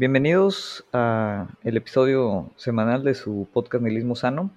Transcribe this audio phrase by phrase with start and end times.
[0.00, 4.50] Bienvenidos a el episodio semanal de su podcast Nihilismo Sano.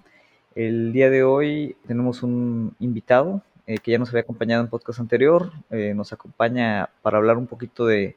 [0.55, 5.01] El día de hoy tenemos un invitado eh, que ya nos había acompañado en podcast
[5.01, 5.51] anterior.
[5.69, 8.15] Eh, nos acompaña para hablar un poquito de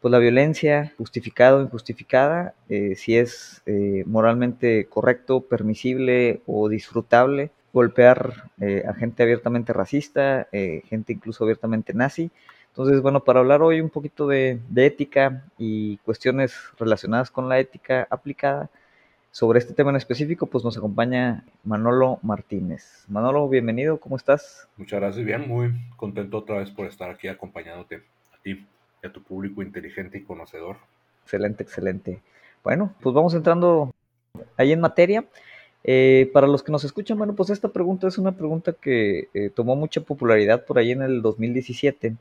[0.00, 3.62] pues, la violencia, justificada o injustificada, eh, si es
[4.06, 8.50] moralmente correcto, permisible o disfrutable golpear
[8.88, 12.30] a gente abiertamente racista, gente incluso abiertamente nazi
[12.74, 18.08] entonces, bueno, para hablar hoy un poquito de, ética y cuestiones relacionadas con la ética
[18.10, 18.68] aplicada,
[19.30, 23.04] sobre este tema en específico, pues nos acompaña Manolo Martínez.
[23.06, 24.66] Manolo, bienvenido, ¿cómo estás?
[24.76, 28.66] Muchas gracias, bien, muy contento otra vez por estar aquí acompañándote a ti
[29.00, 30.78] y a tu público inteligente y conocedor.
[31.22, 32.22] Excelente, excelente.
[32.64, 33.94] Bueno, pues vamos entrando
[34.56, 35.24] ahí en materia.
[35.84, 39.50] Eh, para los que nos escuchan, bueno, pues esta pregunta es una pregunta que eh,
[39.54, 42.16] tomó mucha popularidad por ahí en el 2017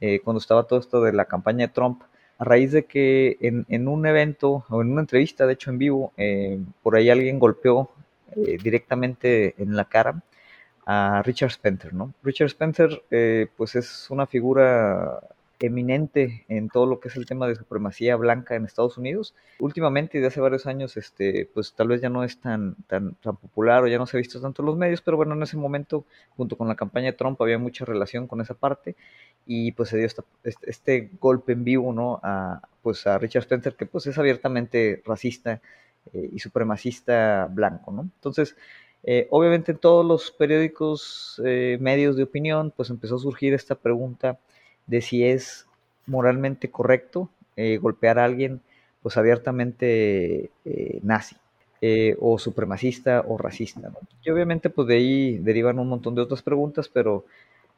[0.00, 2.02] eh, cuando estaba todo esto de la campaña de Trump,
[2.38, 6.12] a raíz de que en, un evento o en una entrevista, de hecho en vivo,
[6.16, 7.90] eh, por ahí alguien golpeó
[8.34, 10.22] eh, directamente en la cara
[10.86, 12.12] a Richard Spencer, ¿no?
[12.22, 13.02] Richard Spencer,
[13.56, 15.20] pues es una figura
[15.64, 19.34] eminente en todo lo que es el tema de supremacía blanca en Estados Unidos.
[19.58, 23.36] Últimamente, desde hace varios años, este, pues tal vez ya no es tan, tan, tan
[23.36, 25.56] popular o ya no se ha visto tanto en los medios, pero bueno, en ese
[25.56, 26.04] momento,
[26.36, 28.96] junto con la campaña de Trump, había mucha relación con esa parte
[29.46, 30.22] y pues se dio este,
[30.62, 32.20] este, golpe en vivo, ¿no?
[32.22, 35.60] A, pues a Richard Spencer, que pues es abiertamente racista
[36.12, 38.02] eh, y supremacista blanco, ¿no?
[38.02, 38.56] Entonces,
[39.06, 43.74] eh, obviamente en todos los periódicos, eh, medios de opinión, pues empezó a surgir esta
[43.74, 44.38] pregunta
[44.86, 45.66] de si es
[46.06, 47.30] moralmente correcto
[47.80, 48.60] golpear a alguien
[49.02, 50.50] pues abiertamente
[51.02, 51.36] nazi.
[52.20, 53.92] o supremacista o racista.
[54.24, 57.24] Y obviamente pues de ahí derivan un montón de otras preguntas, pero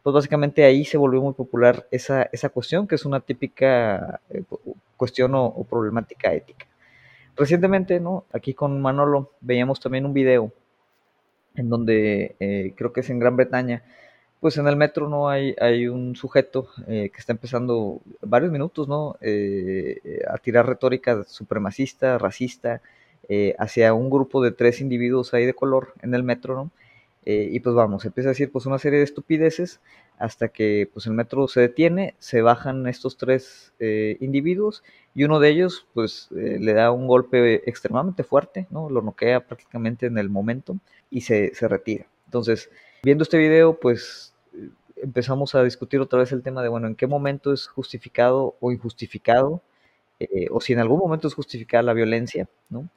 [0.06, 4.44] pues básicamente ahí se volvió muy popular esa, esa cuestión, que es una típica eh,
[4.96, 6.64] cuestión o, problemática ética.
[7.34, 8.24] Recientemente, ¿no?
[8.32, 10.52] Aquí con Manolo veíamos también un video
[11.56, 13.82] en donde eh, creo que es en Gran Bretaña,
[14.40, 18.88] pues en el metro no hay, hay un sujeto eh, que está empezando varios minutos,
[18.88, 19.16] ¿no?
[20.28, 22.80] a tirar retórica supremacista, racista,
[23.58, 26.70] hacia un grupo de tres individuos ahí de color en el metro, ¿no?
[27.26, 29.80] Eh, y pues vamos, empieza a decir pues una serie de estupideces
[30.16, 35.40] hasta que pues el metro se detiene, se bajan estos tres eh, individuos y uno
[35.40, 38.88] de ellos pues eh, le da un golpe extremadamente fuerte, ¿no?
[38.90, 40.76] Lo noquea prácticamente en el momento
[41.10, 42.06] y se, se retira.
[42.26, 42.70] Entonces,
[43.02, 44.34] viendo este video pues
[44.96, 48.72] empezamos a discutir otra vez el tema de, bueno, en qué momento es justificado o
[48.72, 49.62] injustificado,
[50.50, 52.88] o si en algún momento es justificada la violencia, ¿no?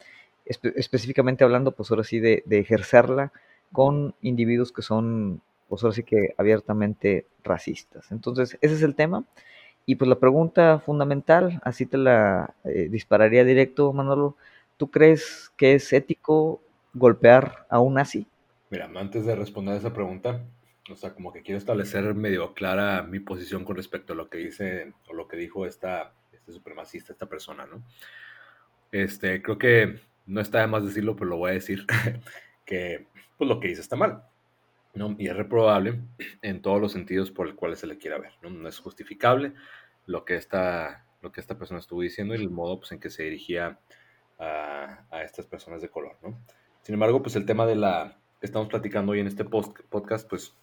[0.49, 3.31] específicamente hablando, pues ahora sí, de, de ejercerla
[3.71, 8.11] con individuos que son, pues ahora sí que abiertamente racistas.
[8.11, 9.23] Entonces, ese es el tema.
[9.85, 14.35] Y pues la pregunta fundamental, así te la eh, dispararía directo, Manolo.
[14.77, 16.61] ¿Tú crees que es ético
[16.93, 18.27] golpear a un nazi?
[18.69, 20.45] Mira, antes de responder esa pregunta,
[20.91, 24.37] o sea, como que quiero establecer medio clara mi posición con respecto a lo que
[24.37, 27.83] dice o lo que dijo esta, este supremacista, esta persona, ¿no?
[28.91, 31.85] Este, creo que no está de más decirlo, pero lo voy a decir,
[32.65, 33.07] que
[33.37, 34.23] pues lo que dice está mal.
[34.93, 35.15] ¿no?
[35.17, 36.01] Y es reprobable
[36.41, 38.33] en todos los sentidos por el cual se le quiera ver.
[38.41, 38.49] ¿no?
[38.49, 39.53] no es justificable
[40.05, 43.09] lo que, esta, lo que esta persona estuvo diciendo y el modo pues, en que
[43.09, 43.79] se dirigía
[44.37, 46.17] a, a, estas personas de color.
[46.21, 46.39] ¿no?
[46.81, 50.55] Sin embargo, pues el tema de la estamos platicando hoy en este post, podcast, pues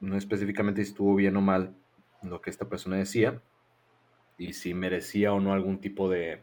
[0.00, 1.74] no específicamente si estuvo bien o mal
[2.22, 3.40] lo que esta persona decía
[4.38, 6.42] y si merecía o no algún tipo de,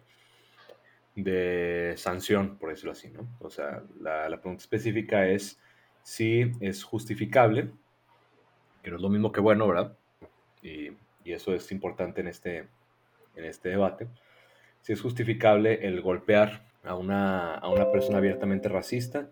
[1.16, 3.28] de sanción, por decirlo así, ¿no?
[3.40, 5.60] O sea, la, la pregunta específica es
[6.04, 7.72] si es justificable,
[8.84, 9.98] que no es lo mismo que bueno, ¿verdad?
[10.62, 10.92] Y,
[11.26, 12.68] eso es importante en este,
[13.36, 14.08] en este debate.
[14.82, 19.32] Si es justificable el golpear a una, a una persona abiertamente racista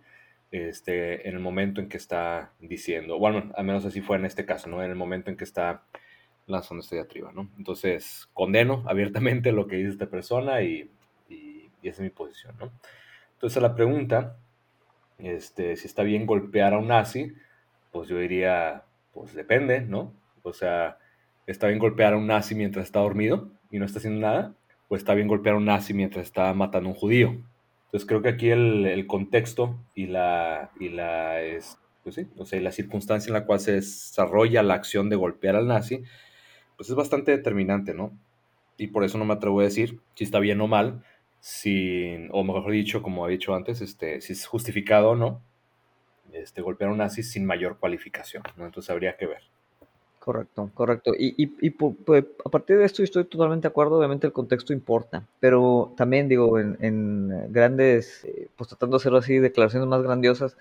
[0.53, 4.45] este, en el momento en que está diciendo, bueno, al menos así fue en este
[4.45, 4.83] caso, ¿no?
[4.83, 5.83] En el momento en que está
[6.45, 7.50] lanzando esta diatriba, ¿no?
[7.57, 10.91] Entonces, condeno abiertamente lo que dice esta persona y,
[11.27, 12.71] y, esa es mi posición, ¿no?
[13.33, 14.38] Entonces, la pregunta
[15.17, 17.33] este, si está bien golpear a un nazi,
[17.91, 20.13] pues yo diría, pues depende, ¿no?
[20.44, 21.00] O sea,
[21.47, 24.53] ¿está bien golpear a un nazi mientras está dormido y no está haciendo nada?
[24.88, 27.41] ¿O está bien golpear a un nazi mientras está matando a un judío?
[27.94, 32.60] Entonces creo que aquí el, contexto y la, y la, es, pues sí, o sea,
[32.60, 36.04] la circunstancia en la cual se desarrolla la acción de golpear al nazi,
[36.75, 38.18] pues es bastante determinante, ¿no?
[38.78, 41.04] Y por eso no me atrevo a decir si está bien o mal,
[41.40, 45.44] sin, o mejor dicho, como he dicho antes, este, si es justificado o no,
[46.31, 48.66] este, golpear a un nazi sin mayor cualificación, ¿no?
[48.66, 49.44] Entonces habría que ver.
[50.24, 51.12] Correcto, correcto.
[51.18, 55.92] Y, pues, a partir de esto estoy totalmente de acuerdo, obviamente el contexto importa, pero
[55.98, 60.56] también digo, en, grandes, eh, pues tratando de hacer así declaraciones más grandiosas,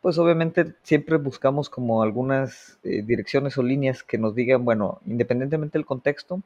[0.00, 5.78] pues obviamente siempre buscamos como algunas eh, direcciones o líneas que nos digan, bueno, independientemente
[5.78, 6.40] del contexto,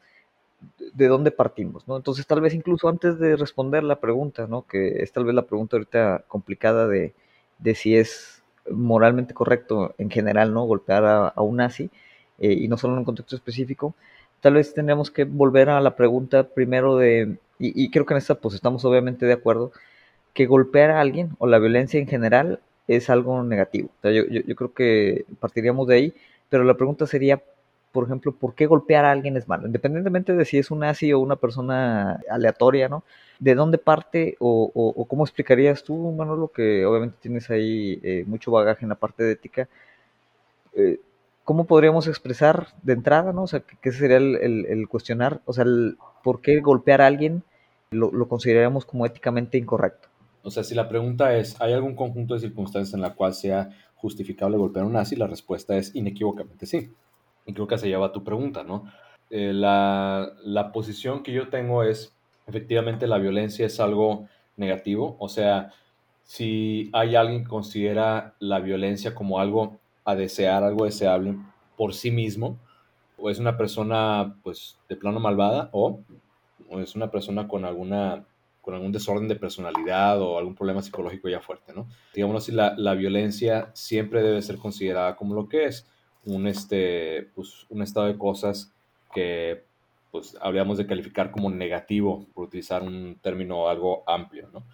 [0.94, 1.96] de dónde partimos, ¿no?
[1.96, 4.66] Entonces tal vez incluso antes de responder la pregunta, ¿no?
[4.66, 7.14] Que es tal vez la pregunta ahorita complicada de,
[7.58, 10.64] de si es moralmente correcto en general, ¿no?
[10.64, 11.90] Golpear a un nazi
[12.40, 13.94] eh, y no solo en un contexto específico,
[14.40, 18.18] tal vez tendríamos que volver a la pregunta primero de, y, y creo que en
[18.18, 19.72] esta pues estamos obviamente de acuerdo,
[20.34, 23.88] que golpear a alguien o la violencia en general es algo negativo.
[23.98, 26.14] O sea, yo, yo, yo, creo que partiríamos de ahí,
[26.48, 27.42] pero la pregunta sería,
[27.92, 29.66] por ejemplo, ¿por qué golpear a alguien es malo?
[29.66, 33.04] Independientemente de si es un nazi o una persona aleatoria, ¿no?
[33.38, 38.24] ¿De dónde parte o, o, o cómo explicarías tú, Manolo, que obviamente tienes ahí eh,
[38.26, 39.68] mucho bagaje en la parte de ética?
[40.74, 41.00] Eh,
[41.44, 43.42] ¿Cómo podríamos expresar de entrada, ¿no?
[43.42, 45.40] O sea, ¿qué sería el, el, cuestionar?
[45.46, 47.42] O sea, el, ¿por qué golpear a alguien
[47.90, 50.08] lo, lo consideraríamos como éticamente incorrecto?
[50.42, 53.70] O sea, si la pregunta es, ¿hay algún conjunto de circunstancias en la cual sea
[53.96, 55.16] justificable golpear a un nazi?
[55.16, 56.92] La respuesta es inequívocamente sí.
[57.46, 58.84] Y creo que se lleva a tu pregunta, ¿no?
[59.28, 62.16] Eh, la, la, posición que yo tengo es,
[62.46, 65.16] efectivamente, la violencia es algo negativo.
[65.18, 65.72] O sea,
[66.24, 69.78] si hay alguien que considera la violencia como algo
[70.10, 71.36] a desear, algo deseable
[71.76, 72.58] por sí mismo,
[73.16, 76.00] o es una persona, pues, de plano malvada, o,
[76.68, 78.24] o es una persona con alguna
[78.60, 81.88] con algún desorden de personalidad o algún problema psicológico ya fuerte, ¿no?
[82.14, 85.86] Digamos así, la, la, violencia siempre debe ser considerada como lo que es,
[86.26, 88.72] un, este, pues, un estado de cosas
[89.14, 89.64] que
[90.10, 94.64] pues habríamos de calificar como negativo, por utilizar un término algo amplio, ¿no?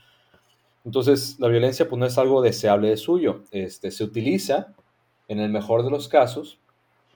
[0.85, 4.75] Entonces, la violencia pues no es algo deseable de suyo, este, se utiliza
[5.29, 6.59] en el mejor de los casos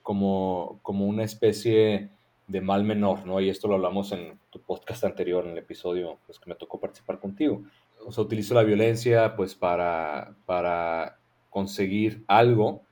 [0.03, 2.11] como, como una especie
[2.47, 3.41] de mal menor, ¿no?
[3.41, 6.81] Y esto lo hablamos en tu podcast anterior, en el episodio pues, que me tocó
[6.81, 7.63] participar contigo.
[8.05, 11.19] O sea, utilizo la violencia pues para, para
[11.49, 12.83] conseguir algo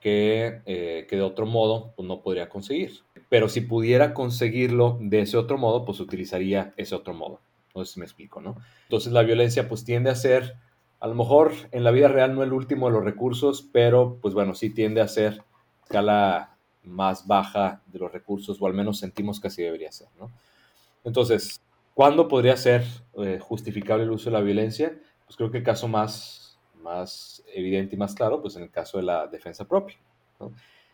[0.00, 2.92] que, eh, que de otro modo pues, no podría conseguir.
[3.28, 7.40] Pero si pudiera conseguirlo de ese otro modo, pues utilizaría ese otro modo.
[7.84, 8.56] Si me explico, ¿no?
[8.84, 10.54] Entonces la violencia pues tiende a ser,
[11.00, 14.34] a lo mejor en la vida real no el último de los recursos, pero pues
[14.34, 15.42] bueno, sí tiende a ser
[15.82, 20.30] escala más baja de los recursos, o al menos sentimos que así debería ser, ¿no?
[21.04, 21.60] Entonces,
[21.94, 22.84] ¿cuándo podría ser
[23.18, 24.98] eh, justificable el uso de la violencia?
[25.24, 28.98] Pues creo que el caso más, más evidente y más claro, pues en el caso
[28.98, 29.96] de la defensa propia.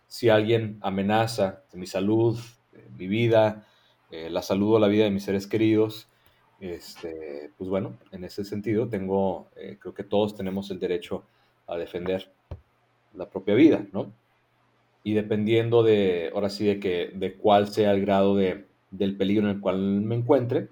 [0.06, 2.38] Si alguien amenaza mi salud,
[2.74, 3.66] eh, mi vida,
[4.10, 6.08] eh, la salud o la vida de mis seres queridos,
[6.70, 11.24] este, pues bueno, en ese sentido tengo, eh, creo que todos tenemos el derecho
[11.66, 12.30] a defender
[13.14, 14.12] la propia vida, ¿no?
[15.04, 19.48] y dependiendo de, ahora sí, de, que, de cuál sea el grado de, del peligro
[19.48, 20.68] en el cual me encuentre,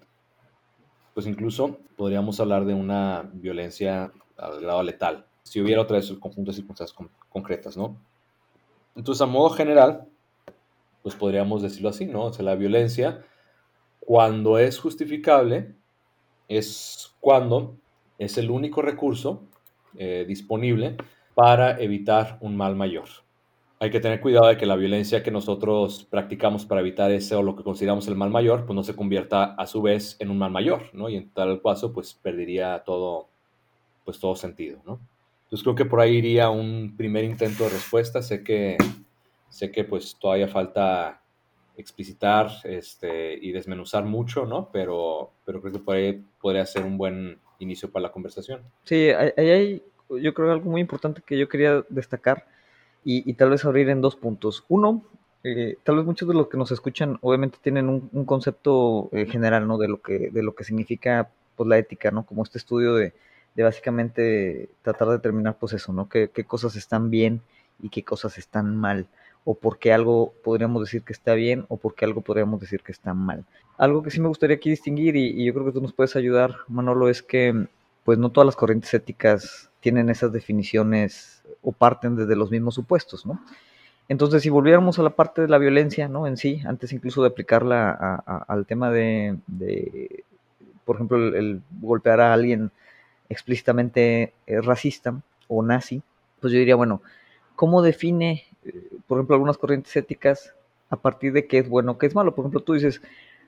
[1.15, 6.21] pues incluso podríamos hablar de una violencia al grado letal, si hubiera otra vez el
[6.21, 7.97] conjunto de circunstancias con, concretas, ¿no?
[8.95, 10.07] Entonces, a modo general,
[11.03, 12.27] pues podríamos decirlo así, ¿no?
[12.27, 13.25] O sea, la violencia,
[14.01, 15.75] cuando es justificable,
[16.51, 17.77] es cuando
[18.19, 19.45] es el único recurso
[19.97, 20.97] eh, disponible
[21.35, 23.09] para evitar un mal mayor
[23.83, 27.43] hay que tener cuidado de que la violencia que nosotros practicamos para evitar ese o
[27.43, 30.37] lo que consideramos el mal mayor, pues no se convierta a su vez en un
[30.37, 31.09] mal mayor, ¿no?
[31.09, 33.31] Y en tal caso, pues perdería todo,
[34.05, 35.01] pues todo sentido, ¿no?
[35.45, 38.21] Entonces creo que por ahí iría un primer intento de respuesta.
[38.21, 38.77] Sé que,
[39.49, 41.23] sé que pues todavía falta
[41.81, 44.71] explicitar este, y desmenuzar mucho, ¿no?
[44.73, 48.63] Pero, pero creo que por ahí podría ser un buen inicio para la conversación.
[48.85, 52.47] Sí, ahí hay, yo creo algo muy importante que yo quería destacar
[53.05, 54.65] y, y, tal vez abrir en dos puntos.
[54.69, 55.05] Uno,
[55.43, 59.27] eh, tal vez muchos de los que nos escuchan obviamente tienen un, un concepto eh,
[59.27, 59.79] general, ¿no?
[59.79, 62.27] De lo que, de lo que significa pues, la ética, ¿no?
[62.27, 63.15] Como este estudio de,
[63.55, 66.09] de básicamente tratar de determinar, pues eso, ¿no?
[66.09, 67.41] ¿Qué, qué cosas están bien
[67.83, 69.07] y qué cosas están mal
[69.45, 72.83] o por qué algo podríamos decir que está bien o por qué algo podríamos decir
[72.83, 73.45] que está mal.
[73.79, 76.57] Algo que sí me gustaría aquí distinguir y, yo creo que tú nos puedes ayudar,
[76.69, 77.67] Manolo, es que
[78.05, 83.25] pues no todas las corrientes éticas tienen esas definiciones o parten desde los mismos supuestos,
[83.25, 83.41] ¿no?
[84.09, 86.27] Entonces, si volviéramos a la parte de la violencia, ¿no?
[86.27, 90.25] En sí, antes incluso de aplicarla al tema de, de,
[90.85, 92.73] por ejemplo, el, golpear a alguien
[93.29, 95.15] explícitamente eh, racista
[95.47, 96.03] o nazi,
[96.41, 97.03] pues yo diría, bueno,
[97.55, 98.43] ¿cómo define,
[99.07, 100.55] por ejemplo, algunas corrientes éticas
[100.89, 102.35] a partir de qué es bueno, qué es malo?
[102.35, 103.01] Por ejemplo, tú dices,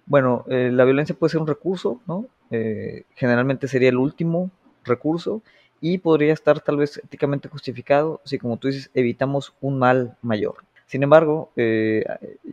[0.06, 2.26] bueno, eh, la violencia puede ser un recurso, ¿no?
[2.50, 4.50] Eh, generalmente sería el último
[4.84, 5.42] recurso
[5.80, 10.56] y podría estar tal vez éticamente justificado si, como tú dices, evitamos un mal mayor.
[10.86, 12.04] Sin embargo, eh,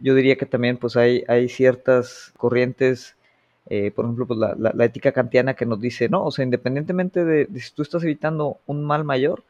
[0.01, 3.17] yo diría que también pues hay, hay ciertas corrientes,
[3.67, 7.25] eh, por ejemplo, pues la, la, ética kantiana que nos dice, no, o sea, independientemente
[7.25, 9.43] de, si tú estás evitando un mal mayor,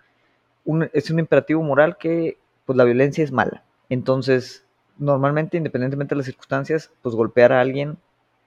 [0.94, 2.38] es un imperativo moral que
[2.69, 3.63] pues la violencia es mala.
[3.89, 4.63] Entonces,
[4.99, 7.97] normalmente, independientemente de las circunstancias, pues golpear a alguien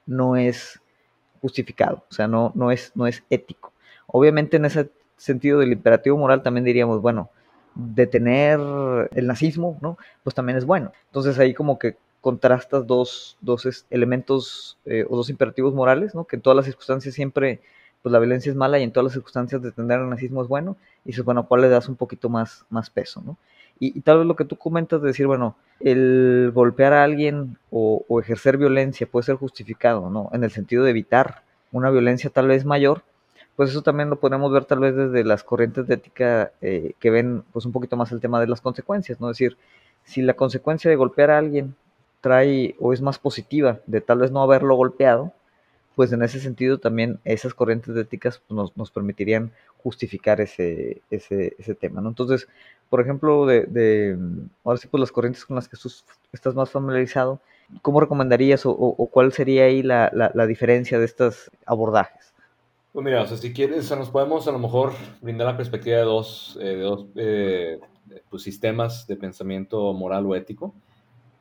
[0.05, 0.79] no es
[1.41, 3.73] justificado, o sea, no, no, es, no es ético.
[4.07, 7.31] Obviamente en ese sentido del imperativo moral también diríamos, bueno,
[7.75, 8.61] detener
[9.13, 9.97] el nazismo, ¿no?
[10.23, 10.93] Pues también es bueno.
[11.07, 16.23] Entonces ahí como que contrastas dos, dos elementos eh, o dos imperativos morales, ¿no?
[16.23, 17.59] Que en todas las circunstancias siempre,
[18.01, 20.77] pues la violencia es mala y en todas las circunstancias detener el nazismo es bueno.
[21.03, 23.37] Y dices, bueno, ¿cuál le das un poquito más, más peso, ¿no?
[23.79, 28.05] Y, tal vez lo que tú comentas de decir, bueno, el golpear a alguien o,
[28.19, 30.29] ejercer violencia puede ser justificado, ¿no?
[30.33, 33.03] En el sentido de evitar una violencia tal vez mayor,
[33.55, 37.09] pues eso también lo podemos ver tal vez desde las corrientes de ética eh, que
[37.09, 39.29] ven pues un poquito más el tema de las consecuencias, ¿no?
[39.29, 39.57] Es decir,
[40.03, 41.75] si la consecuencia de golpear a alguien
[42.21, 45.33] trae o es más positiva de tal vez no haberlo golpeado,
[45.95, 51.01] pues en ese sentido también esas corrientes de éticas pues, nos, nos, permitirían justificar ese,
[51.09, 52.09] ese, tema, ¿no?
[52.09, 52.47] Entonces,
[52.89, 54.17] por ejemplo, de,
[54.63, 55.91] ahora sí, pues las corrientes con las que tú
[56.31, 57.39] estás más familiarizado,
[57.81, 62.33] ¿cómo recomendarías o, o cuál sería ahí la, la, diferencia de estos abordajes?
[62.91, 66.03] Pues mira, o sea, si quieres, nos podemos a lo mejor brindar la perspectiva de
[66.03, 67.79] dos, eh, de dos eh,
[68.29, 70.75] pues, sistemas de pensamiento moral o ético,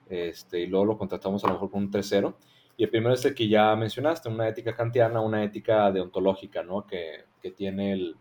[0.08, 2.34] este, y luego lo contratamos a lo mejor con un tercero.
[2.76, 6.86] Y el primero es el que ya mencionaste, una ética kantiana, una ética deontológica, ¿no?
[6.86, 8.16] Que, que tiene el,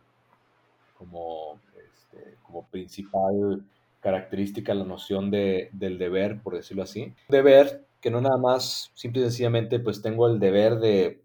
[0.97, 1.59] como,
[1.93, 3.63] este, como principal
[3.99, 7.13] característica la noción de, del deber, por decirlo así.
[7.29, 11.23] Deber que no nada más, simple y sencillamente, pues tengo el deber de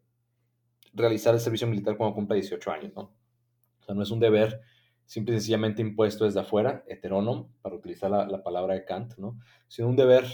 [0.93, 3.03] realizar el servicio militar cuando cumpla 18 años, ¿no?
[3.81, 4.61] O sea, no es un deber
[5.07, 9.39] simple y sencillamente impuesto desde afuera, heterónomo, para utilizar la, palabra de Kant, ¿no?
[9.69, 10.27] Sino un deber,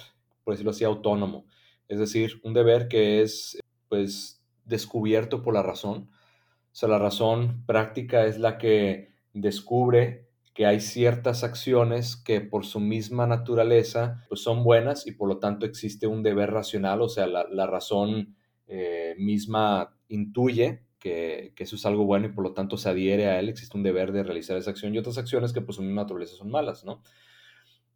[0.43, 1.47] por decirlo así, autónomo.
[1.93, 3.59] Es decir, un deber que es,
[3.91, 6.09] pues, descubierto por la razón.
[6.09, 12.65] O sea, la razón práctica es la que descubre que hay ciertas acciones que por
[12.65, 17.11] su misma naturaleza pues son buenas y por lo tanto existe un deber racional, o
[17.11, 18.37] sea, la, razón
[18.69, 23.39] eh, misma intuye que, eso es algo bueno y por lo tanto se adhiere a
[23.39, 26.03] él, existe un deber de realizar esa acción y otras acciones que por su misma
[26.03, 27.03] naturaleza son malas, ¿no?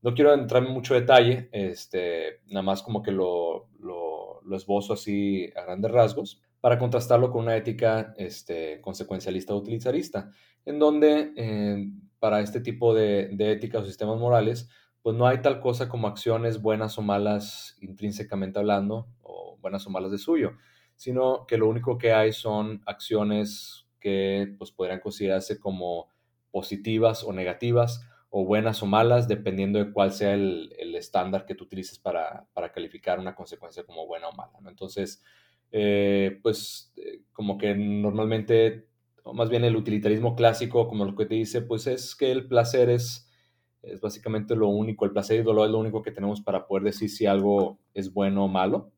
[0.02, 5.50] No quiero entrar en mucho detalle, este, nada más como que lo, lo, esbozo así
[5.56, 10.30] a grandes rasgos, para contrastarlo con una ética este, consecuencialista o utilitarista,
[10.64, 14.68] en donde eh, para este tipo de, de ética o sistemas morales,
[15.02, 19.90] pues no hay tal cosa como acciones buenas o malas intrínsecamente hablando, o buenas o
[19.90, 20.54] malas de suyo,
[20.96, 26.08] sino que lo único que hay son acciones que pues, podrían considerarse como
[26.50, 28.00] positivas o negativas
[28.38, 33.18] o buenas o malas, dependiendo de cuál sea el, estándar que tú utilices para, calificar
[33.18, 34.52] una consecuencia como buena o mala.
[34.68, 35.22] Entonces,
[35.72, 38.88] eh, pues eh, como que normalmente,
[39.22, 42.46] o más bien el utilitarismo clásico, como lo que te dice, pues es que el
[42.46, 43.26] placer es,
[43.80, 46.66] es básicamente lo único, el placer y el dolor es lo único que tenemos para
[46.66, 48.92] poder decir si algo es bueno o malo.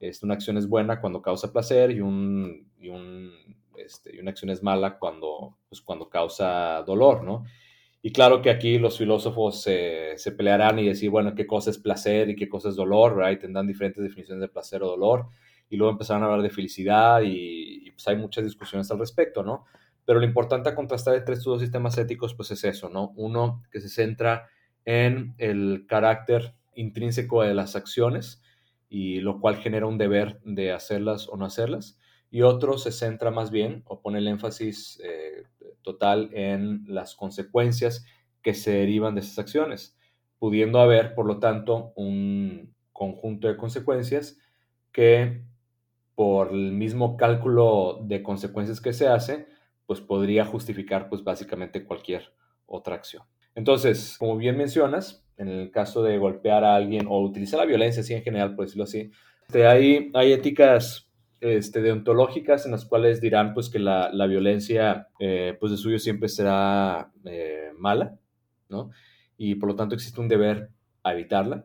[0.00, 3.30] Este, una acción es buena cuando causa placer y, un, y, un,
[3.76, 7.44] este, y una acción es mala cuando, pues, cuando causa dolor, ¿no?
[8.02, 12.30] Y claro que aquí los filósofos se pelearán y decir, bueno, qué cosa es placer
[12.30, 13.38] y qué cosa es dolor, right?
[13.38, 15.28] Tendrán diferentes definiciones de placer o dolor.
[15.68, 19.66] Y luego empezarán a hablar de felicidad y, pues hay muchas discusiones al respecto, ¿no?
[20.06, 23.12] Pero lo importante a contrastar entre estos dos sistemas éticos, pues es eso, ¿no?
[23.16, 24.48] Uno que se centra
[24.86, 28.42] en el carácter intrínseco de las acciones
[28.88, 31.98] y lo cual genera un deber de hacerlas o no hacerlas.
[32.30, 35.44] Y otro se centra más bien o pone el énfasis eh,
[35.82, 38.04] total en las consecuencias
[38.42, 39.98] que se derivan de esas acciones,
[40.38, 44.38] pudiendo haber, por lo tanto, un conjunto de consecuencias
[44.92, 45.42] que
[46.14, 49.46] por el mismo cálculo de consecuencias que se hace,
[49.86, 52.32] pues podría justificar pues básicamente cualquier
[52.66, 53.24] otra acción.
[53.54, 58.02] Entonces, como bien mencionas, en el caso de golpear a alguien o utilizar la violencia
[58.02, 59.10] así en general, por decirlo así,
[59.54, 61.09] hay, hay éticas
[61.40, 65.98] este, deontológicas en las cuales dirán pues que la, la violencia eh, pues de suyo
[65.98, 68.18] siempre será eh, mala,
[68.68, 68.90] ¿no?
[69.36, 70.70] Y por lo tanto existe un deber
[71.02, 71.64] a evitarla.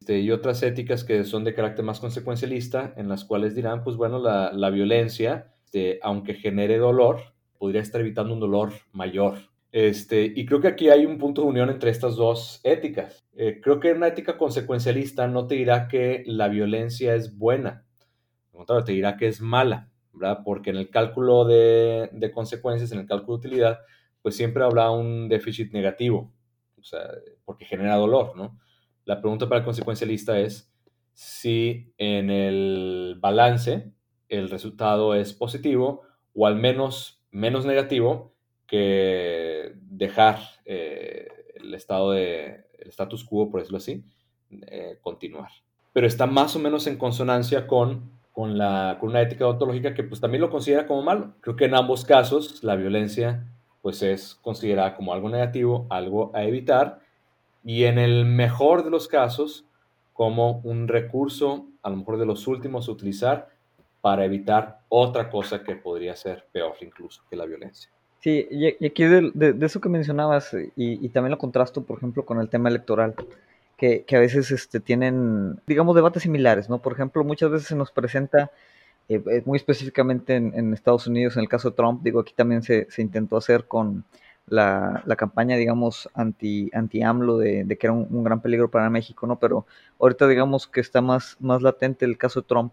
[0.00, 3.96] Este, y otras éticas que son de carácter más consecuencialista, en las cuales dirán, pues
[3.96, 9.38] bueno, la, la violencia, este, aunque genere dolor, podría estar evitando un dolor mayor,
[9.72, 13.26] este, y creo que aquí hay un punto de unión entre estas dos éticas.
[13.36, 17.84] Eh, creo que una ética consecuencialista no te dirá que la violencia es buena,
[18.56, 20.40] contrario, te dirá que es mala, ¿verdad?
[20.44, 23.80] Porque en el cálculo de, de, consecuencias, en el cálculo de utilidad,
[24.22, 26.32] pues siempre habrá un déficit negativo,
[26.78, 27.00] o sea,
[27.44, 28.58] porque genera dolor, ¿no?
[29.04, 30.72] La pregunta para el consecuencialista es
[31.12, 33.92] si en el balance
[34.28, 36.02] el resultado es positivo
[36.34, 38.34] o al menos menos negativo
[38.66, 44.04] que dejar eh, el estado de el status quo, por decirlo así,
[44.68, 45.50] eh, continuar.
[45.92, 50.02] Pero está más o menos en consonancia con, con, la, con una ética ontológica que
[50.02, 51.32] pues también lo considera como malo.
[51.40, 53.46] Creo que en ambos casos la violencia
[53.80, 57.00] pues es considerada como algo negativo, algo a evitar,
[57.64, 59.64] y en el mejor de los casos
[60.12, 63.48] como un recurso, a lo mejor de los últimos a utilizar
[64.02, 67.90] para evitar otra cosa que podría ser peor incluso que la violencia.
[68.20, 72.50] Sí, y aquí de, eso que mencionabas, y, también lo contrasto, por ejemplo, con el
[72.50, 73.14] tema electoral,
[73.76, 76.80] que, a veces este, tienen, digamos, debates similares, ¿no?
[76.80, 78.50] Por ejemplo, muchas veces se nos presenta,
[79.08, 82.62] eh, eh, muy específicamente en, Estados Unidos, en el caso de Trump, digo, aquí también
[82.62, 84.04] se, intentó hacer con
[84.46, 89.26] la, campaña, digamos, anti, anti AMLO, de, que era un, un, gran peligro para México,
[89.26, 89.38] ¿no?
[89.38, 89.66] Pero
[90.00, 92.72] ahorita digamos que está más, más latente el caso de Trump,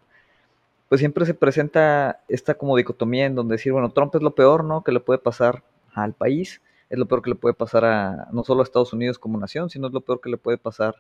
[0.90, 4.64] pues siempre se presenta esta como dicotomía en donde decir, bueno, Trump es lo peor,
[4.64, 4.84] ¿no?
[4.84, 6.62] Que le puede pasar al país,
[6.94, 9.72] es lo peor que le puede pasar a no solo a Estados Unidos como nación,
[9.72, 10.96] sino es lo peor que le puede pasar,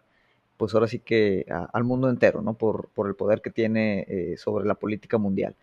[0.57, 2.55] pues ahora sí que al mundo entero, ¿no?
[2.55, 5.55] Por, por el poder que tiene eh, sobre la política mundial.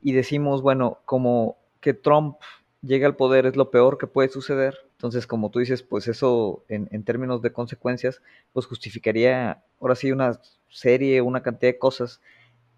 [0.00, 2.38] Y decimos, bueno, como que Trump
[2.80, 4.78] llegue al poder es lo peor que puede suceder.
[4.92, 8.22] Entonces, como tú dices, pues eso en, en términos de consecuencias,
[8.54, 10.40] pues justificaría ahora sí una
[10.70, 12.22] serie, una cantidad de cosas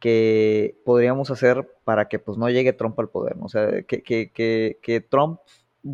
[0.01, 4.79] que podríamos hacer para que pues no llegue Trump al poder, O sea, que, que,
[4.83, 5.41] que, Trump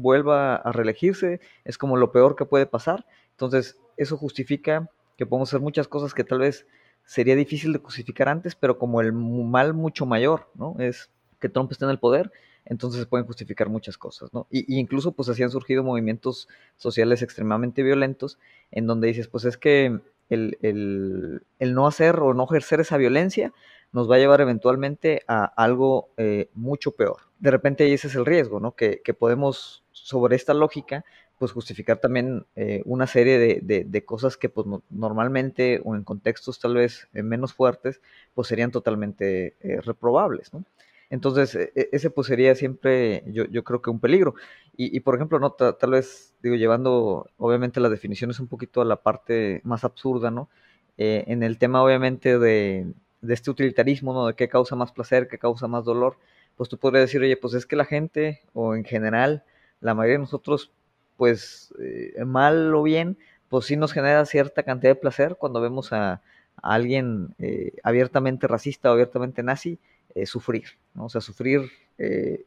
[0.01, 3.07] vuelva a reelegirse es como lo peor que puede pasar.
[3.31, 6.67] Entonces, eso justifica que podemos hacer muchas cosas que tal vez
[7.05, 10.77] sería difícil de justificar antes, pero como el mal mucho mayor, ¿no?
[10.79, 12.33] Es que Trump esté en el poder,
[12.65, 14.47] entonces se pueden justificar muchas cosas, ¿no?
[14.51, 18.39] Y, incluso pues así han surgido movimientos sociales extremadamente violentos
[18.71, 22.97] en donde dices, pues es que el, el, el no hacer o no ejercer esa
[22.97, 23.53] violencia
[23.95, 27.19] nos va a llevar eventualmente a algo eh, mucho peor.
[27.39, 28.75] De repente ese es el riesgo, ¿no?
[28.75, 31.03] Que, podemos, sobre esta lógica,
[31.39, 36.75] pues justificar también eh, una serie de, cosas que pues normalmente o en contextos tal
[36.75, 38.03] vez eh, menos fuertes,
[38.35, 40.63] pues serían totalmente reprobables, ¿no?
[41.09, 44.35] Entonces, e, e, ese pues sería siempre, yo, yo creo que un peligro.
[44.77, 48.97] Y, por ejemplo, no tal vez, digo, llevando obviamente las definiciones un poquito a la
[48.97, 50.51] parte más absurda, ¿no?
[50.97, 54.27] en el tema obviamente de, de este utilitarismo, ¿no?
[54.27, 56.19] De qué causa más placer, qué causa más dolor,
[56.57, 59.45] pues tú podrías decir, oye, pues es que la gente, o en general,
[59.85, 60.73] la mayoría de nosotros,
[61.17, 63.17] pues eh, mal o bien,
[63.49, 66.23] pues sí nos genera cierta cantidad de placer cuando vemos a,
[66.63, 69.79] alguien eh, abiertamente racista o abiertamente nazi
[70.15, 71.07] eh, sufrir, ¿no?
[71.07, 71.71] O sea, sufrir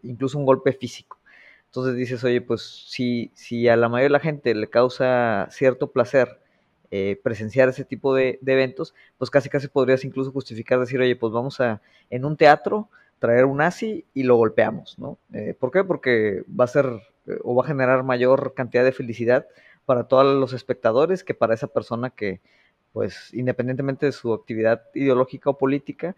[0.03, 1.19] incluso un golpe físico.
[1.67, 5.91] Entonces dices, oye, pues si, si a la mayoría de la gente le causa cierto
[5.91, 6.39] placer,
[6.89, 11.33] eh, presenciar ese tipo de, eventos, pues casi casi podrías incluso justificar decir, oye, pues
[11.33, 15.17] vamos a, en un teatro, traer un nazi y lo golpeamos, ¿no?
[15.33, 15.83] Eh, ¿Por qué?
[15.83, 16.85] Porque va a ser
[17.27, 19.47] eh, o va a generar mayor cantidad de felicidad
[19.85, 22.41] para todos los espectadores que para esa persona que,
[22.93, 26.15] pues, independientemente de su actividad ideológica o política,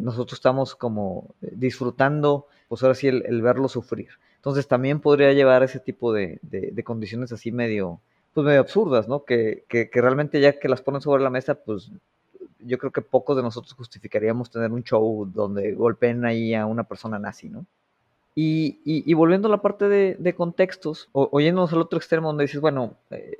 [0.00, 4.08] nosotros estamos como disfrutando, pues ahora sí, el, verlo sufrir.
[4.36, 6.40] Entonces también podría llevar ese tipo de
[6.84, 8.00] condiciones así medio,
[8.34, 9.24] pues medio absurdas, ¿no?
[9.24, 11.90] Que, que, realmente ya que las ponen sobre la mesa, pues
[12.64, 16.84] yo creo que pocos de nosotros justificaríamos tener un show donde golpeen ahí a una
[16.84, 17.66] persona nazi, ¿no?
[18.34, 22.44] Y, y, volviendo a la parte de, de contextos, o, oyéndonos al otro extremo donde
[22.44, 23.36] dices, bueno, eh,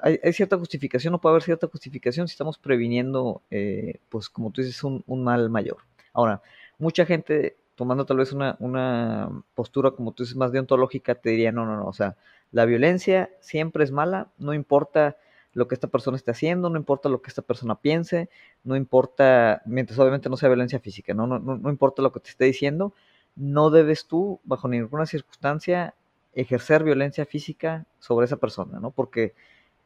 [0.00, 4.50] hay, hay, cierta justificación, o puede haber cierta justificación si estamos previniendo, eh, pues como
[4.50, 5.78] tú dices, un, un, mal mayor.
[6.12, 6.42] Ahora,
[6.78, 11.52] mucha gente tomando tal vez una, una postura, como tú dices, más deontológica, te diría,
[11.52, 12.16] no, no, no, o sea,
[12.50, 15.16] la violencia siempre es mala, no importa
[15.54, 18.30] lo que esta persona esté haciendo, no importa lo que esta persona piense,
[18.64, 22.30] no importa, mientras obviamente no sea violencia física, no, no, no importa lo que te
[22.30, 22.94] esté diciendo,
[23.36, 25.94] no debes tú, bajo ninguna circunstancia,
[26.34, 28.90] ejercer violencia física sobre esa persona, ¿no?
[28.90, 29.34] Porque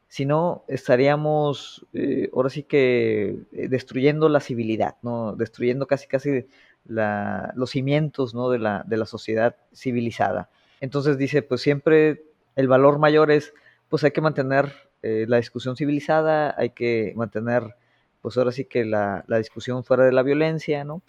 [0.08, 5.34] si no, estaríamos eh, ahora sí que eh, destruyendo la civilidad, ¿no?
[5.34, 6.46] Destruyendo casi casi
[6.84, 8.50] la, los cimientos, ¿no?
[8.50, 10.48] De la, de la sociedad civilizada.
[10.80, 12.24] Entonces dice, pues siempre
[12.54, 13.52] el valor mayor es,
[13.88, 17.76] pues hay que mantener eh, la discusión civilizada, hay que mantener,
[18.20, 21.02] pues ahora sí que la, discusión fuera de la violencia, ¿no?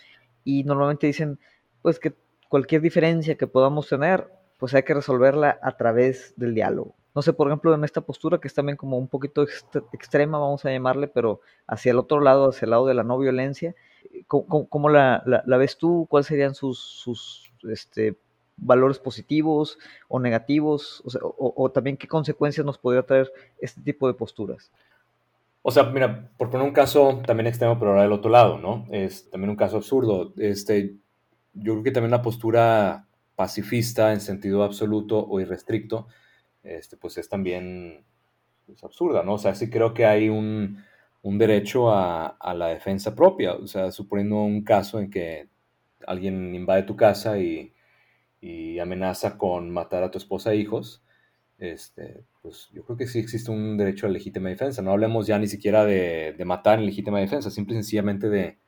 [0.44, 1.40] Y normalmente dicen,
[1.82, 2.14] pues que
[2.50, 6.96] cualquier diferencia que podamos tener, pues hay que resolverla a través del diálogo.
[7.16, 9.46] No sé, por ejemplo, en esta postura que es también como un poquito
[9.94, 13.18] extrema, vamos a llamarle, pero hacia el otro lado, hacia el lado de la no
[13.18, 13.74] violencia,
[14.28, 15.24] ¿cómo, la,
[15.58, 16.06] ves tú?
[16.10, 18.18] ¿Cuáles serían sus, sus este,
[18.58, 24.72] valores positivos o negativos, o, también qué consecuencias nos podría traer este tipo de posturas.
[25.62, 28.88] O sea, mira, por poner un caso también extremo, pero ahora del otro lado, ¿no?
[28.90, 30.34] Es también un caso absurdo.
[30.38, 30.96] Este,
[31.54, 36.08] yo creo que también la postura pacifista en sentido absoluto o irrestricto,
[36.64, 38.04] este, pues es también
[38.66, 39.34] pues, absurda, ¿no?
[39.34, 40.84] O sea, sí creo que hay un,
[41.22, 43.54] un derecho a, a, la defensa propia.
[43.54, 45.50] O sea, suponiendo un caso en que
[46.08, 47.74] alguien invade tu casa y,
[48.42, 51.04] y amenaza con matar a tu esposa e hijos,
[51.58, 54.82] este, pues yo creo que sí existe un derecho a legítima defensa.
[54.82, 58.60] No hablemos ya ni siquiera de, de matar en legítima defensa, simple y sencillamente de,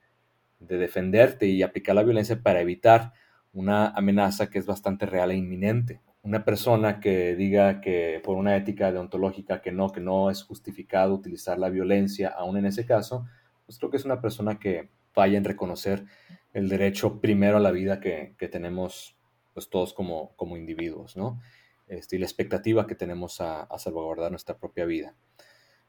[0.60, 3.14] de, defenderte y aplicar la violencia para evitar
[3.54, 6.02] una amenaza que es bastante real e inminente.
[6.22, 11.14] Una persona que diga que por una ética deontológica que no, que no es justificado
[11.14, 13.26] utilizar la violencia, aún en ese caso,
[13.66, 16.06] pues creo que es una persona que falla en reconocer
[16.54, 19.19] el derecho primero a la vida que, que tenemos
[19.60, 21.42] pues todos como, como individuos, ¿no?
[21.88, 25.16] Este, y la expectativa que tenemos a, salvaguardar nuestra propia vida.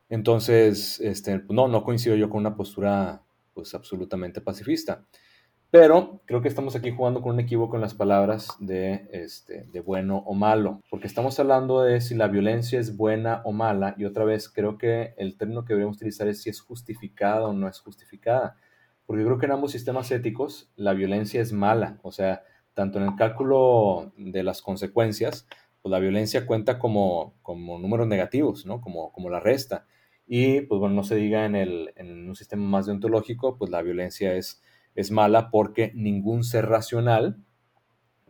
[0.09, 3.23] Entonces, este, no, no coincido yo con una postura
[3.55, 5.05] pues absolutamente pacifista.
[5.71, 9.81] Pero creo que estamos aquí jugando con un equívoco en las palabras de, este, de
[9.81, 14.05] bueno o malo, porque estamos hablando de si la violencia es buena o mala, y
[14.05, 17.69] otra vez creo que el término que deberíamos utilizar es si es justificada o no
[17.69, 18.57] es justificada,
[19.07, 22.43] porque creo que en ambos sistemas éticos la violencia es mala, o sea,
[22.81, 25.47] tanto en el cálculo de las consecuencias,
[25.83, 28.81] pues la violencia cuenta como, como números negativos, ¿no?
[28.81, 29.85] Como, como la resta.
[30.27, 33.83] Y pues bueno, no se diga en, el, en un sistema más deontológico, pues la
[33.83, 34.63] violencia es,
[34.95, 37.45] es mala porque ningún ser racional,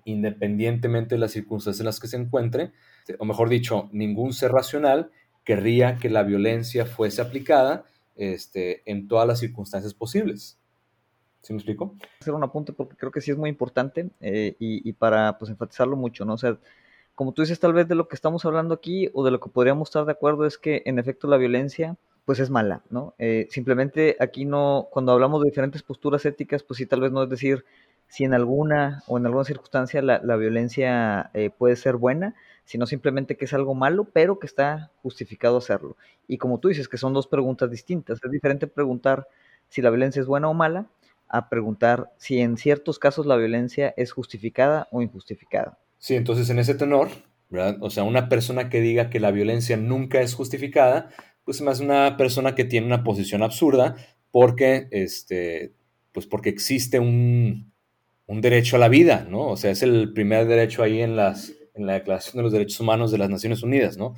[0.04, 2.72] independientemente de las circunstancias en las que se encuentre,
[3.20, 5.12] o mejor dicho, ningún ser racional
[5.44, 7.84] querría que la violencia fuese aplicada
[8.16, 10.59] este, en todas las circunstancias posibles.
[11.42, 11.94] ¿Sí me explico?
[12.20, 15.50] Hacer un apunte porque creo que sí es muy importante eh, y, y, para pues
[15.50, 16.34] enfatizarlo mucho, ¿no?
[16.34, 16.58] O sea,
[17.14, 19.50] como tú dices, tal vez de lo que estamos hablando aquí o de lo que
[19.50, 23.14] podríamos estar de acuerdo es que en efecto la violencia pues es mala, ¿no?
[23.18, 27.22] Eh, simplemente aquí no, cuando hablamos de diferentes posturas éticas, pues sí, tal vez no
[27.22, 27.64] es decir
[28.06, 32.86] si en alguna o en alguna circunstancia la, la violencia eh, puede ser buena, sino
[32.86, 35.96] simplemente que es algo malo, pero que está justificado hacerlo.
[36.28, 38.18] Y como tú dices, que son dos preguntas distintas.
[38.22, 39.26] Es diferente preguntar
[39.68, 40.86] si la violencia es buena o mala
[41.30, 45.78] a preguntar si en ciertos casos la violencia es justificada o injustificada.
[45.98, 47.08] Sí, entonces en ese tenor,
[47.48, 47.78] ¿verdad?
[47.80, 51.10] O sea, una persona que diga que la violencia nunca es justificada,
[51.44, 53.96] pues más una persona que tiene una posición absurda
[54.30, 55.72] porque, este,
[56.12, 57.72] pues porque existe un,
[58.26, 59.48] un derecho a la vida, ¿no?
[59.48, 62.80] O sea, es el primer derecho ahí en, las, en la Declaración de los Derechos
[62.80, 64.14] Humanos de las Naciones Unidas, ¿no?